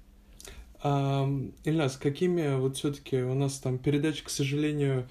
А, 0.83 1.29
Ильнас, 1.65 1.97
какими 1.97 2.57
вот 2.57 2.77
все-таки 2.77 3.19
у 3.19 3.35
нас 3.35 3.59
там 3.59 3.79
передача, 3.79 4.25
к 4.25 4.31
сожалению, 4.31 5.09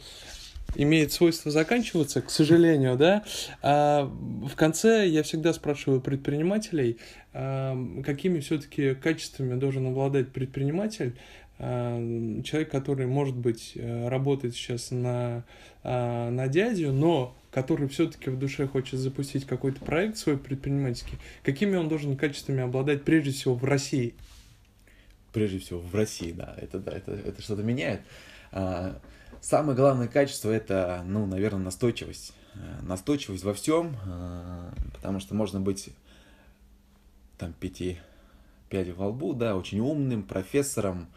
имеет 0.76 1.12
свойство 1.12 1.52
заканчиваться, 1.52 2.22
к 2.22 2.30
сожалению, 2.30 2.98
да. 2.98 3.24
А 3.62 4.06
в 4.06 4.56
конце 4.56 5.08
я 5.08 5.24
всегда 5.24 5.54
спрашиваю 5.54 6.02
предпринимателей, 6.02 6.98
какими 7.32 8.40
все-таки 8.40 8.96
качествами 8.96 9.60
должен 9.60 9.86
обладать 9.88 10.32
предприниматель, 10.32 11.16
человек, 11.58 12.70
который, 12.70 13.06
может 13.06 13.36
быть, 13.36 13.74
э, 13.76 14.08
работает 14.10 14.56
сейчас 14.56 14.91
на, 14.91 15.46
а, 15.84 16.30
на 16.30 16.48
дядю, 16.50 16.91
но 16.91 17.36
который 17.52 17.88
все-таки 17.88 18.30
в 18.30 18.38
душе 18.38 18.68
хочет 18.68 19.00
запустить 19.00 19.46
какой-то 19.46 19.80
проект 19.80 20.18
свой 20.18 20.38
предпринимательский, 20.38 21.18
какими 21.44 21.78
он 21.78 21.88
должен 21.88 22.18
качествами 22.18 22.62
обладать 22.62 23.04
прежде 23.04 23.32
всего 23.32 23.56
в 23.56 23.63
России? 23.63 24.15
Прежде 25.32 25.60
всего 25.60 25.80
в 25.80 25.96
России, 25.96 26.34
да, 26.34 26.56
это, 26.58 26.80
да, 26.80 26.91
это, 26.91 27.13
это 27.13 27.41
что-то 27.41 27.63
меняет. 27.63 28.02
А, 28.52 29.00
самое 29.39 29.78
главное 29.78 30.10
качество 30.10 30.52
это, 30.52 31.04
ну, 31.06 31.26
наверное, 31.26 31.63
настойчивость. 31.63 32.34
Э, 32.56 32.82
настойчивость 32.82 33.46
во 33.46 33.54
всем, 33.54 33.96
потому 34.94 35.22
что 35.22 35.36
можно 35.36 35.62
быть 35.62 35.89
там 37.38 37.54
пяти 37.54 38.00
пять 38.70 38.89
во 38.96 39.08
лбу, 39.08 39.34
да, 39.34 39.56
очень 39.56 39.80
умным 39.80 40.24
профессором, 40.24 41.08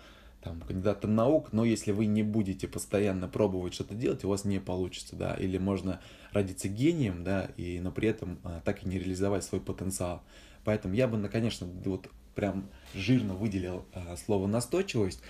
там, 0.48 0.60
кандидатом 0.62 1.14
наук, 1.14 1.52
но 1.52 1.64
если 1.64 1.92
вы 1.92 2.06
не 2.06 2.22
будете 2.22 2.66
постоянно 2.66 3.28
пробовать 3.28 3.74
что-то 3.74 3.94
делать, 3.94 4.24
у 4.24 4.28
вас 4.28 4.44
не 4.44 4.60
получится, 4.60 5.14
да, 5.16 5.34
или 5.34 5.58
можно 5.58 6.00
родиться 6.32 6.68
гением, 6.68 7.24
да, 7.24 7.50
и, 7.56 7.80
но 7.80 7.92
при 7.92 8.08
этом 8.08 8.38
а, 8.44 8.60
так 8.64 8.82
и 8.82 8.88
не 8.88 8.98
реализовать 8.98 9.44
свой 9.44 9.60
потенциал. 9.60 10.22
Поэтому 10.64 10.94
я 10.94 11.06
бы, 11.06 11.28
конечно, 11.28 11.66
вот 11.84 12.08
прям 12.34 12.68
жирно 12.94 13.34
выделил 13.34 13.84
а, 13.92 14.16
слово 14.16 14.46
настойчивость. 14.46 15.20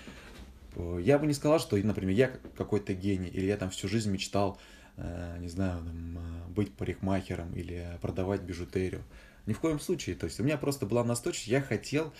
Я 0.75 1.17
бы 1.19 1.27
не 1.27 1.33
сказал, 1.33 1.59
что, 1.59 1.75
например, 1.77 2.15
я 2.15 2.31
какой-то 2.55 2.93
гений, 2.93 3.27
или 3.27 3.45
я 3.45 3.57
там 3.57 3.69
всю 3.69 3.87
жизнь 3.87 4.11
мечтал, 4.11 4.59
а, 4.95 5.37
не 5.39 5.49
знаю, 5.49 5.83
там, 5.83 6.17
а, 6.17 6.49
быть 6.49 6.73
парикмахером 6.73 7.53
или 7.53 7.97
продавать 8.01 8.41
бижутерию. 8.41 9.03
Ни 9.45 9.53
в 9.53 9.59
коем 9.59 9.79
случае. 9.79 10.15
То 10.15 10.25
есть 10.25 10.39
у 10.39 10.43
меня 10.43 10.57
просто 10.57 10.85
была 10.85 11.03
настойчивость, 11.03 11.47
я 11.47 11.61
хотел 11.61 12.13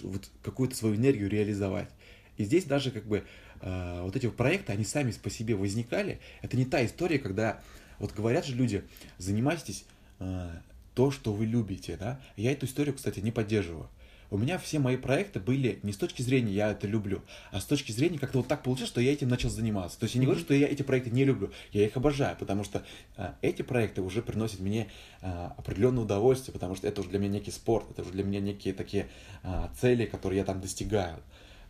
вот 0.00 0.30
какую-то 0.42 0.74
свою 0.74 0.96
энергию 0.96 1.28
реализовать. 1.28 1.88
И 2.36 2.44
здесь 2.44 2.64
даже 2.64 2.90
как 2.90 3.04
бы 3.04 3.24
э, 3.60 4.00
вот 4.02 4.16
эти 4.16 4.28
проекты, 4.28 4.72
они 4.72 4.84
сами 4.84 5.12
по 5.12 5.30
себе 5.30 5.54
возникали. 5.54 6.20
Это 6.40 6.56
не 6.56 6.64
та 6.64 6.84
история, 6.84 7.18
когда 7.18 7.60
вот 7.98 8.12
говорят 8.12 8.46
же 8.46 8.54
люди, 8.54 8.84
занимайтесь 9.18 9.84
э, 10.18 10.50
то, 10.94 11.10
что 11.10 11.32
вы 11.32 11.46
любите, 11.46 11.96
да. 11.96 12.20
Я 12.36 12.52
эту 12.52 12.66
историю, 12.66 12.94
кстати, 12.94 13.20
не 13.20 13.30
поддерживаю. 13.30 13.88
У 14.32 14.38
меня 14.38 14.58
все 14.58 14.78
мои 14.78 14.96
проекты 14.96 15.40
были 15.40 15.78
не 15.82 15.92
с 15.92 15.98
точки 15.98 16.22
зрения 16.22 16.52
«я 16.52 16.70
это 16.70 16.86
люблю», 16.86 17.20
а 17.50 17.60
с 17.60 17.66
точки 17.66 17.92
зрения 17.92 18.18
как-то 18.18 18.38
вот 18.38 18.48
так 18.48 18.62
получилось, 18.62 18.88
что 18.88 19.02
я 19.02 19.12
этим 19.12 19.28
начал 19.28 19.50
заниматься. 19.50 19.98
То 20.00 20.04
есть 20.04 20.14
я 20.14 20.20
не 20.20 20.26
говорю, 20.26 20.40
что 20.40 20.54
я 20.54 20.68
эти 20.68 20.80
проекты 20.80 21.10
не 21.10 21.26
люблю, 21.26 21.52
я 21.70 21.84
их 21.84 21.94
обожаю, 21.98 22.34
потому 22.38 22.64
что 22.64 22.82
э, 23.18 23.34
эти 23.42 23.60
проекты 23.60 24.00
уже 24.00 24.22
приносят 24.22 24.60
мне 24.60 24.88
э, 25.20 25.50
определенное 25.58 26.04
удовольствие, 26.04 26.54
потому 26.54 26.76
что 26.76 26.88
это 26.88 27.02
уже 27.02 27.10
для 27.10 27.18
меня 27.18 27.32
некий 27.32 27.50
спорт, 27.50 27.90
это 27.90 28.00
уже 28.00 28.12
для 28.12 28.24
меня 28.24 28.40
некие 28.40 28.72
такие 28.72 29.06
э, 29.42 29.68
цели, 29.78 30.06
которые 30.06 30.38
я 30.38 30.44
там 30.46 30.62
достигаю. 30.62 31.18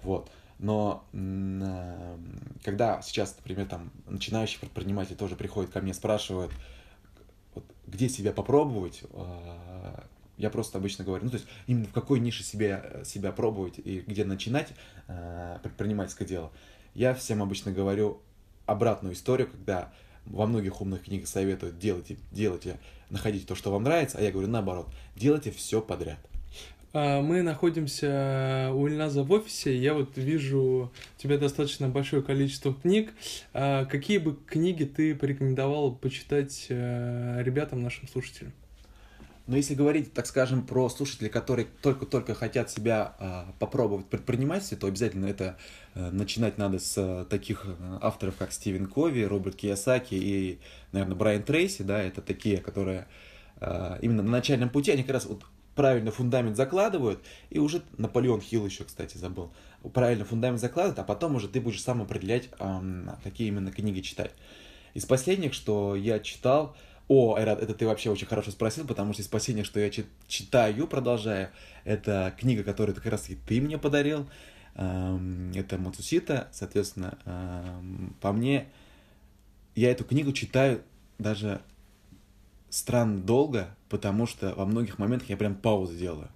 Вот. 0.04 0.30
Но 0.62 1.04
э, 1.12 2.18
когда 2.62 3.02
сейчас, 3.02 3.36
например, 3.36 3.66
там 3.66 3.90
начинающие 4.06 4.60
предприниматели 4.60 5.16
тоже 5.16 5.34
приходят 5.34 5.72
ко 5.72 5.80
мне, 5.80 5.92
спрашивают, 5.92 6.52
вот, 7.52 7.64
где 7.88 8.08
себя 8.08 8.30
попробовать, 8.30 9.02
э, 9.10 10.00
я 10.36 10.50
просто 10.50 10.78
обычно 10.78 11.04
говорю, 11.04 11.24
ну 11.24 11.30
то 11.30 11.38
есть 11.38 11.48
именно 11.66 11.86
в 11.86 11.92
какой 11.92 12.20
нише 12.20 12.44
себя, 12.44 13.02
себя 13.04 13.32
пробовать 13.32 13.80
и 13.80 14.04
где 14.06 14.24
начинать 14.24 14.68
э, 15.08 15.58
предпринимательское 15.64 16.28
дело. 16.28 16.52
Я 16.94 17.12
всем 17.14 17.42
обычно 17.42 17.72
говорю 17.72 18.22
обратную 18.64 19.14
историю, 19.14 19.50
когда 19.50 19.92
во 20.26 20.46
многих 20.46 20.80
умных 20.80 21.02
книгах 21.02 21.26
советуют 21.26 21.80
делайте, 21.80 22.18
делайте, 22.30 22.78
находите 23.10 23.48
то, 23.48 23.56
что 23.56 23.72
вам 23.72 23.82
нравится, 23.82 24.18
а 24.18 24.22
я 24.22 24.30
говорю 24.30 24.46
наоборот, 24.46 24.94
делайте 25.16 25.50
все 25.50 25.82
подряд. 25.82 26.20
А, 26.94 27.22
мы 27.22 27.42
находимся 27.42 28.70
у 28.74 28.86
Ильназа 28.86 29.22
в 29.22 29.32
офисе. 29.32 29.76
Я 29.76 29.94
вот 29.94 30.16
вижу 30.16 30.92
у 31.18 31.20
тебя 31.20 31.38
достаточно 31.38 31.88
большое 31.88 32.22
количество 32.22 32.74
книг. 32.74 33.12
А, 33.54 33.86
какие 33.86 34.18
бы 34.18 34.36
книги 34.46 34.84
ты 34.84 35.14
порекомендовал 35.14 35.94
почитать 35.94 36.66
э, 36.68 37.42
ребятам, 37.42 37.82
нашим 37.82 38.08
слушателям? 38.08 38.52
Но 39.46 39.56
если 39.56 39.74
говорить, 39.74 40.12
так 40.12 40.26
скажем, 40.26 40.64
про 40.64 40.88
слушателей, 40.88 41.28
которые 41.28 41.66
только-только 41.80 42.34
хотят 42.34 42.70
себя 42.70 43.16
э, 43.18 43.44
попробовать 43.58 44.06
в 44.06 44.08
предпринимательстве, 44.08 44.76
то 44.76 44.86
обязательно 44.86 45.26
это 45.26 45.56
э, 45.94 46.10
начинать 46.10 46.58
надо 46.58 46.78
с 46.78 46.94
э, 46.96 47.24
таких 47.28 47.66
авторов, 48.00 48.36
как 48.36 48.52
Стивен 48.52 48.86
Кови, 48.86 49.22
Роберт 49.22 49.56
Киясаки 49.56 50.14
и, 50.14 50.60
наверное, 50.92 51.16
Брайан 51.16 51.42
Трейси, 51.42 51.82
да, 51.82 52.00
это 52.02 52.20
такие, 52.20 52.58
которые 52.58 53.08
э, 53.60 53.98
именно 54.02 54.22
на 54.22 54.30
начальном 54.30 54.68
пути, 54.68 54.92
они 54.92 55.02
как 55.02 55.14
раз 55.14 55.26
вот 55.26 55.42
правильно 55.74 56.10
фундамент 56.10 56.56
закладывают, 56.56 57.24
и 57.50 57.58
уже 57.58 57.82
Наполеон 57.98 58.40
Хилл 58.40 58.66
еще, 58.66 58.84
кстати, 58.84 59.16
забыл, 59.16 59.52
правильно 59.94 60.24
фундамент 60.24 60.60
закладывают, 60.60 60.98
а 60.98 61.04
потом 61.04 61.36
уже 61.36 61.48
ты 61.48 61.60
будешь 61.60 61.82
сам 61.82 62.02
определять, 62.02 62.50
какие 63.24 63.48
именно 63.48 63.72
книги 63.72 64.00
читать. 64.00 64.32
Из 64.94 65.06
последних, 65.06 65.54
что 65.54 65.96
я 65.96 66.18
читал, 66.18 66.76
о, 67.08 67.34
Айрат, 67.34 67.62
это 67.62 67.74
ты 67.74 67.86
вообще 67.86 68.10
очень 68.10 68.26
хорошо 68.26 68.50
спросил, 68.50 68.86
потому 68.86 69.12
что 69.12 69.22
из 69.22 69.28
последних, 69.28 69.64
что 69.64 69.80
я 69.80 69.90
читаю, 70.28 70.86
продолжаю, 70.86 71.48
это 71.84 72.34
книга, 72.38 72.62
которую 72.62 72.94
как 72.94 73.06
раз 73.06 73.30
и 73.30 73.34
ты 73.34 73.60
мне 73.60 73.78
подарил, 73.78 74.28
это 74.74 75.78
Мацусита, 75.78 76.48
соответственно, 76.52 77.18
по 78.20 78.32
мне, 78.32 78.68
я 79.74 79.90
эту 79.90 80.04
книгу 80.04 80.32
читаю 80.32 80.82
даже 81.18 81.62
странно 82.72 83.20
долго, 83.20 83.76
потому 83.90 84.26
что 84.26 84.54
во 84.56 84.64
многих 84.64 84.98
моментах 84.98 85.28
я 85.28 85.36
прям 85.36 85.54
паузу 85.54 85.94
делаю. 85.94 86.28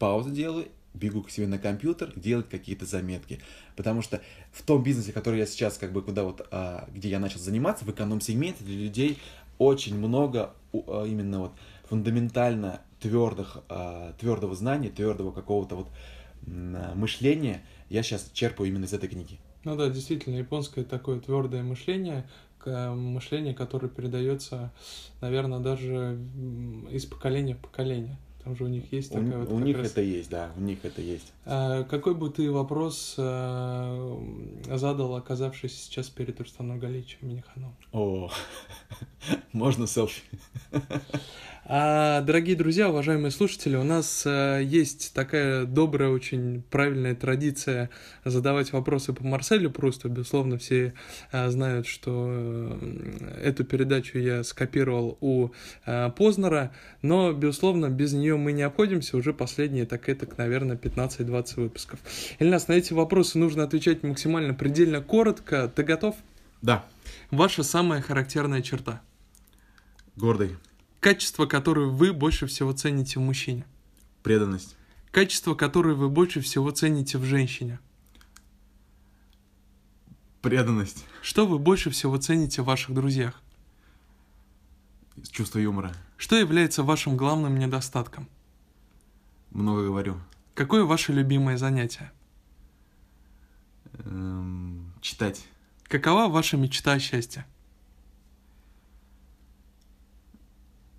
Паузу 0.00 0.30
делаю, 0.30 0.66
бегу 0.92 1.22
к 1.22 1.30
себе 1.30 1.46
на 1.46 1.58
компьютер, 1.58 2.12
делать 2.16 2.48
какие-то 2.48 2.84
заметки. 2.84 3.40
Потому 3.76 4.02
что 4.02 4.20
в 4.50 4.62
том 4.62 4.82
бизнесе, 4.82 5.12
который 5.12 5.38
я 5.38 5.46
сейчас, 5.46 5.78
как 5.78 5.92
бы, 5.92 6.02
куда 6.02 6.24
вот, 6.24 6.46
а, 6.50 6.88
где 6.92 7.08
я 7.08 7.20
начал 7.20 7.38
заниматься, 7.38 7.84
в 7.84 7.90
эконом-сегменте 7.90 8.64
для 8.64 8.76
людей 8.76 9.18
очень 9.58 9.96
много 9.96 10.52
а, 10.72 11.04
именно 11.04 11.38
вот 11.38 11.52
фундаментально 11.88 12.80
твердых, 13.00 13.58
а, 13.68 14.14
твердого 14.18 14.56
знания, 14.56 14.90
твердого 14.90 15.30
какого-то 15.30 15.76
вот 15.76 15.88
а, 16.46 16.92
мышления 16.96 17.62
я 17.88 18.02
сейчас 18.02 18.28
черпаю 18.32 18.68
именно 18.68 18.84
из 18.84 18.92
этой 18.92 19.08
книги. 19.08 19.38
Ну 19.64 19.76
да, 19.76 19.88
действительно, 19.88 20.36
японское 20.36 20.82
такое 20.82 21.20
твердое 21.20 21.62
мышление, 21.62 22.28
мышление, 22.66 23.54
которое 23.54 23.88
передается, 23.88 24.72
наверное, 25.20 25.60
даже 25.60 26.18
из 26.90 27.06
поколения 27.06 27.54
в 27.54 27.58
поколение. 27.58 28.18
Там 28.44 28.56
же 28.56 28.64
у 28.64 28.66
них 28.66 28.92
есть 28.92 29.12
такая 29.12 29.36
у, 29.36 29.40
вот. 29.40 29.52
У 29.52 29.58
них 29.60 29.78
раз... 29.78 29.92
это 29.92 30.00
есть, 30.00 30.28
да, 30.28 30.50
у 30.56 30.60
них 30.60 30.84
это 30.84 31.00
есть. 31.00 31.32
А, 31.44 31.84
какой 31.84 32.14
бы 32.14 32.28
ты 32.28 32.50
вопрос 32.50 33.14
а, 33.16 34.20
задал, 34.66 35.14
оказавшись 35.14 35.84
сейчас 35.84 36.08
перед 36.08 36.40
Рустамом 36.40 36.80
Галичем 36.80 37.18
Миниханом? 37.22 37.76
О, 37.92 38.30
можно 39.52 39.86
селфи. 39.86 40.22
А, 41.74 42.20
дорогие 42.20 42.54
друзья, 42.54 42.90
уважаемые 42.90 43.30
слушатели, 43.30 43.76
у 43.76 43.82
нас 43.82 44.24
а, 44.26 44.58
есть 44.58 45.14
такая 45.14 45.64
добрая, 45.64 46.10
очень 46.10 46.62
правильная 46.70 47.14
традиция 47.14 47.88
задавать 48.26 48.74
вопросы 48.74 49.14
по 49.14 49.24
Марселю 49.24 49.70
Прусту. 49.70 50.10
Безусловно, 50.10 50.58
все 50.58 50.92
а, 51.30 51.48
знают, 51.48 51.86
что 51.86 52.10
а, 52.12 53.38
эту 53.42 53.64
передачу 53.64 54.18
я 54.18 54.44
скопировал 54.44 55.16
у 55.22 55.48
Познера, 56.14 56.72
но, 57.00 57.32
безусловно, 57.32 57.88
без 57.88 58.12
нее 58.12 58.36
мы 58.36 58.52
не 58.52 58.64
обходимся 58.64 59.16
уже 59.16 59.32
последние, 59.32 59.86
так 59.86 60.10
это, 60.10 60.28
наверное, 60.36 60.76
15-20 60.76 61.54
выпусков. 61.56 62.00
Ильнас, 62.38 62.68
на 62.68 62.74
эти 62.74 62.92
вопросы 62.92 63.38
нужно 63.38 63.64
отвечать 63.64 64.02
максимально 64.02 64.52
предельно 64.52 65.00
коротко. 65.00 65.72
Ты 65.74 65.84
готов? 65.84 66.16
Да. 66.60 66.84
Ваша 67.30 67.62
самая 67.62 68.02
характерная 68.02 68.60
черта? 68.60 69.00
Гордый. 70.16 70.50
Качество, 71.02 71.46
которое 71.46 71.88
вы 71.88 72.12
больше 72.12 72.46
всего 72.46 72.72
цените 72.72 73.18
в 73.18 73.22
мужчине. 73.24 73.66
Преданность. 74.22 74.76
Качество, 75.10 75.56
которое 75.56 75.96
вы 75.96 76.08
больше 76.08 76.40
всего 76.40 76.70
цените 76.70 77.18
в 77.18 77.24
женщине. 77.24 77.80
Преданность. 80.42 81.04
Что 81.20 81.44
вы 81.44 81.58
больше 81.58 81.90
всего 81.90 82.18
цените 82.18 82.62
в 82.62 82.66
ваших 82.66 82.94
друзьях? 82.94 83.42
Чувство 85.32 85.58
юмора. 85.58 85.92
Что 86.18 86.36
является 86.36 86.84
вашим 86.84 87.16
главным 87.16 87.58
недостатком? 87.58 88.28
Много 89.50 89.82
говорю. 89.82 90.20
Какое 90.54 90.84
ваше 90.84 91.12
любимое 91.12 91.56
занятие? 91.56 92.12
Эм, 94.04 94.94
читать. 95.00 95.48
Какова 95.82 96.28
ваша 96.28 96.56
мечта 96.56 96.92
о 96.92 97.00
счастье? 97.00 97.44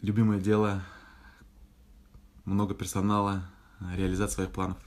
Любимое 0.03 0.41
дело. 0.41 0.83
Много 2.43 2.75
персонала. 2.75 3.49
Реализация 3.95 4.35
своих 4.35 4.51
планов. 4.51 4.77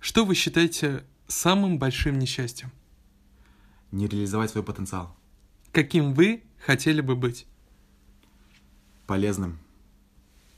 Что 0.00 0.24
вы 0.24 0.34
считаете 0.34 1.04
самым 1.26 1.78
большим 1.78 2.18
несчастьем? 2.18 2.72
Не 3.90 4.08
реализовать 4.08 4.50
свой 4.50 4.64
потенциал. 4.64 5.14
Каким 5.72 6.14
вы 6.14 6.42
хотели 6.64 7.02
бы 7.02 7.16
быть? 7.16 7.46
Полезным. 9.06 9.58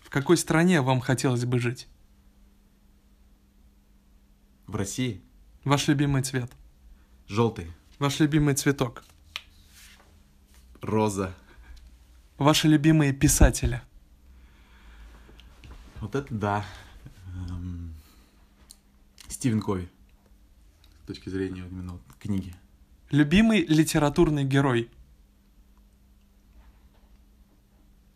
В 0.00 0.10
какой 0.10 0.36
стране 0.36 0.80
вам 0.80 1.00
хотелось 1.00 1.44
бы 1.44 1.58
жить? 1.58 1.88
В 4.68 4.76
России. 4.76 5.22
Ваш 5.64 5.88
любимый 5.88 6.22
цвет? 6.22 6.52
Желтый. 7.26 7.72
Ваш 7.98 8.20
любимый 8.20 8.54
цветок? 8.54 9.02
Роза. 10.82 11.34
Ваши 12.38 12.68
любимые 12.68 13.12
писатели? 13.12 13.82
Вот 16.04 16.14
это 16.14 16.34
да. 16.34 16.66
Эм, 17.48 17.94
Стивен 19.28 19.62
Кови. 19.62 19.88
С 21.02 21.06
точки 21.06 21.30
зрения 21.30 21.66
именно 21.66 21.94
вот 21.94 22.02
книги. 22.20 22.54
Любимый 23.10 23.64
литературный 23.64 24.44
герой? 24.44 24.90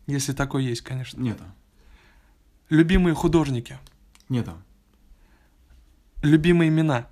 Если 0.05 0.33
такой 0.33 0.65
есть, 0.65 0.81
конечно. 0.81 1.19
Нету. 1.19 1.43
Любимые 2.69 3.15
художники? 3.15 3.79
Нету. 4.29 4.53
Любимые 6.21 6.69
имена? 6.69 7.07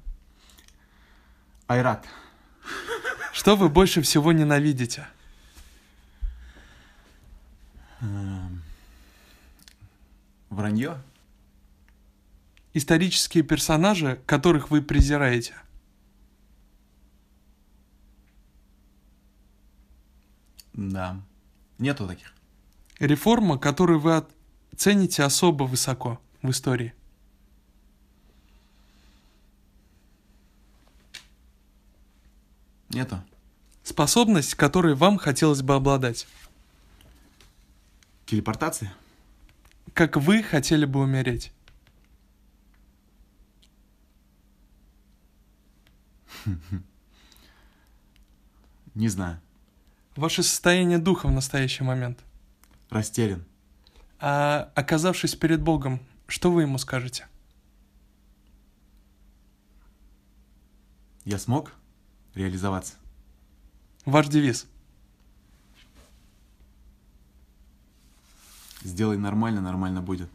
Айрат. 1.66 2.06
Что 3.34 3.56
вы 3.56 3.70
больше 3.70 4.04
всего 4.04 4.32
ненавидите? 4.32 5.08
Вранье. 10.58 11.00
Исторические 12.74 13.44
персонажи, 13.44 14.20
которых 14.26 14.72
вы 14.72 14.82
презираете? 14.82 15.54
Да. 20.74 21.22
Нету 21.78 22.08
таких. 22.08 22.34
Реформа, 22.98 23.60
которую 23.60 24.00
вы 24.00 24.26
цените 24.76 25.22
особо 25.22 25.66
высоко 25.66 26.20
в 26.42 26.50
истории? 26.50 26.96
Нету. 32.90 33.22
Способность, 33.84 34.56
которой 34.56 34.96
вам 34.96 35.20
хотелось 35.20 35.62
бы 35.62 35.76
обладать? 35.76 36.26
Телепортация. 38.26 38.92
Как 39.98 40.16
вы 40.16 40.44
хотели 40.44 40.86
бы 40.86 41.00
умереть? 41.00 41.52
Не 48.94 49.08
знаю. 49.10 49.42
Ваше 50.16 50.44
состояние 50.44 51.00
духа 51.00 51.26
в 51.26 51.32
настоящий 51.32 51.84
момент? 51.84 52.20
Растерян. 52.92 53.44
А 54.20 54.72
оказавшись 54.76 55.34
перед 55.34 55.64
Богом, 55.64 56.00
что 56.28 56.52
вы 56.52 56.62
ему 56.62 56.78
скажете? 56.78 57.28
Я 61.26 61.40
смог 61.40 61.74
реализоваться. 62.36 62.94
Ваш 64.06 64.28
девиз? 64.28 64.68
Сделай 68.84 69.18
нормально, 69.18 69.62
нормально 69.62 70.02
будет. 70.02 70.30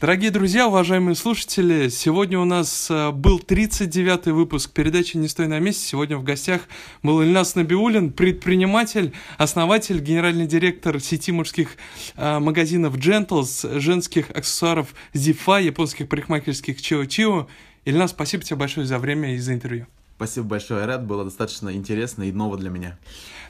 Дорогие 0.00 0.30
друзья, 0.30 0.66
уважаемые 0.66 1.14
слушатели, 1.14 1.90
сегодня 1.90 2.38
у 2.38 2.46
нас 2.46 2.90
э, 2.90 3.10
был 3.10 3.38
39-й 3.38 4.32
выпуск 4.32 4.70
передачи 4.70 5.18
«Не 5.18 5.28
стой 5.28 5.46
на 5.46 5.58
месте». 5.58 5.86
Сегодня 5.86 6.16
в 6.16 6.22
гостях 6.22 6.62
был 7.02 7.20
Ильнас 7.20 7.54
Набиулин, 7.54 8.10
предприниматель, 8.10 9.12
основатель, 9.36 10.00
генеральный 10.00 10.46
директор 10.46 10.98
сети 11.00 11.32
мужских 11.32 11.76
э, 12.16 12.38
магазинов 12.38 12.96
Gentles, 12.96 13.78
женских 13.78 14.30
аксессуаров 14.30 14.94
Zifa, 15.12 15.62
японских 15.62 16.08
парикмахерских 16.08 16.80
Чио 16.80 17.04
Чио. 17.04 17.46
Ильнас, 17.84 18.12
спасибо 18.12 18.42
тебе 18.42 18.56
большое 18.56 18.86
за 18.86 18.98
время 18.98 19.34
и 19.34 19.38
за 19.38 19.52
интервью. 19.52 19.86
Спасибо 20.16 20.46
большое, 20.46 20.84
Рад. 20.86 21.06
Было 21.06 21.24
достаточно 21.24 21.74
интересно 21.74 22.22
и 22.24 22.32
ново 22.32 22.56
для 22.56 22.70
меня. 22.70 22.98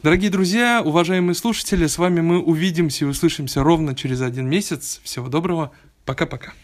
Дорогие 0.02 0.30
друзья, 0.30 0.80
уважаемые 0.82 1.34
слушатели, 1.34 1.86
с 1.86 1.98
вами 1.98 2.22
мы 2.22 2.40
увидимся 2.40 3.04
и 3.04 3.08
услышимся 3.08 3.62
ровно 3.62 3.94
через 3.94 4.22
один 4.22 4.48
месяц. 4.48 4.98
Всего 5.04 5.28
доброго. 5.28 5.72
Пока-пока. 6.06 6.54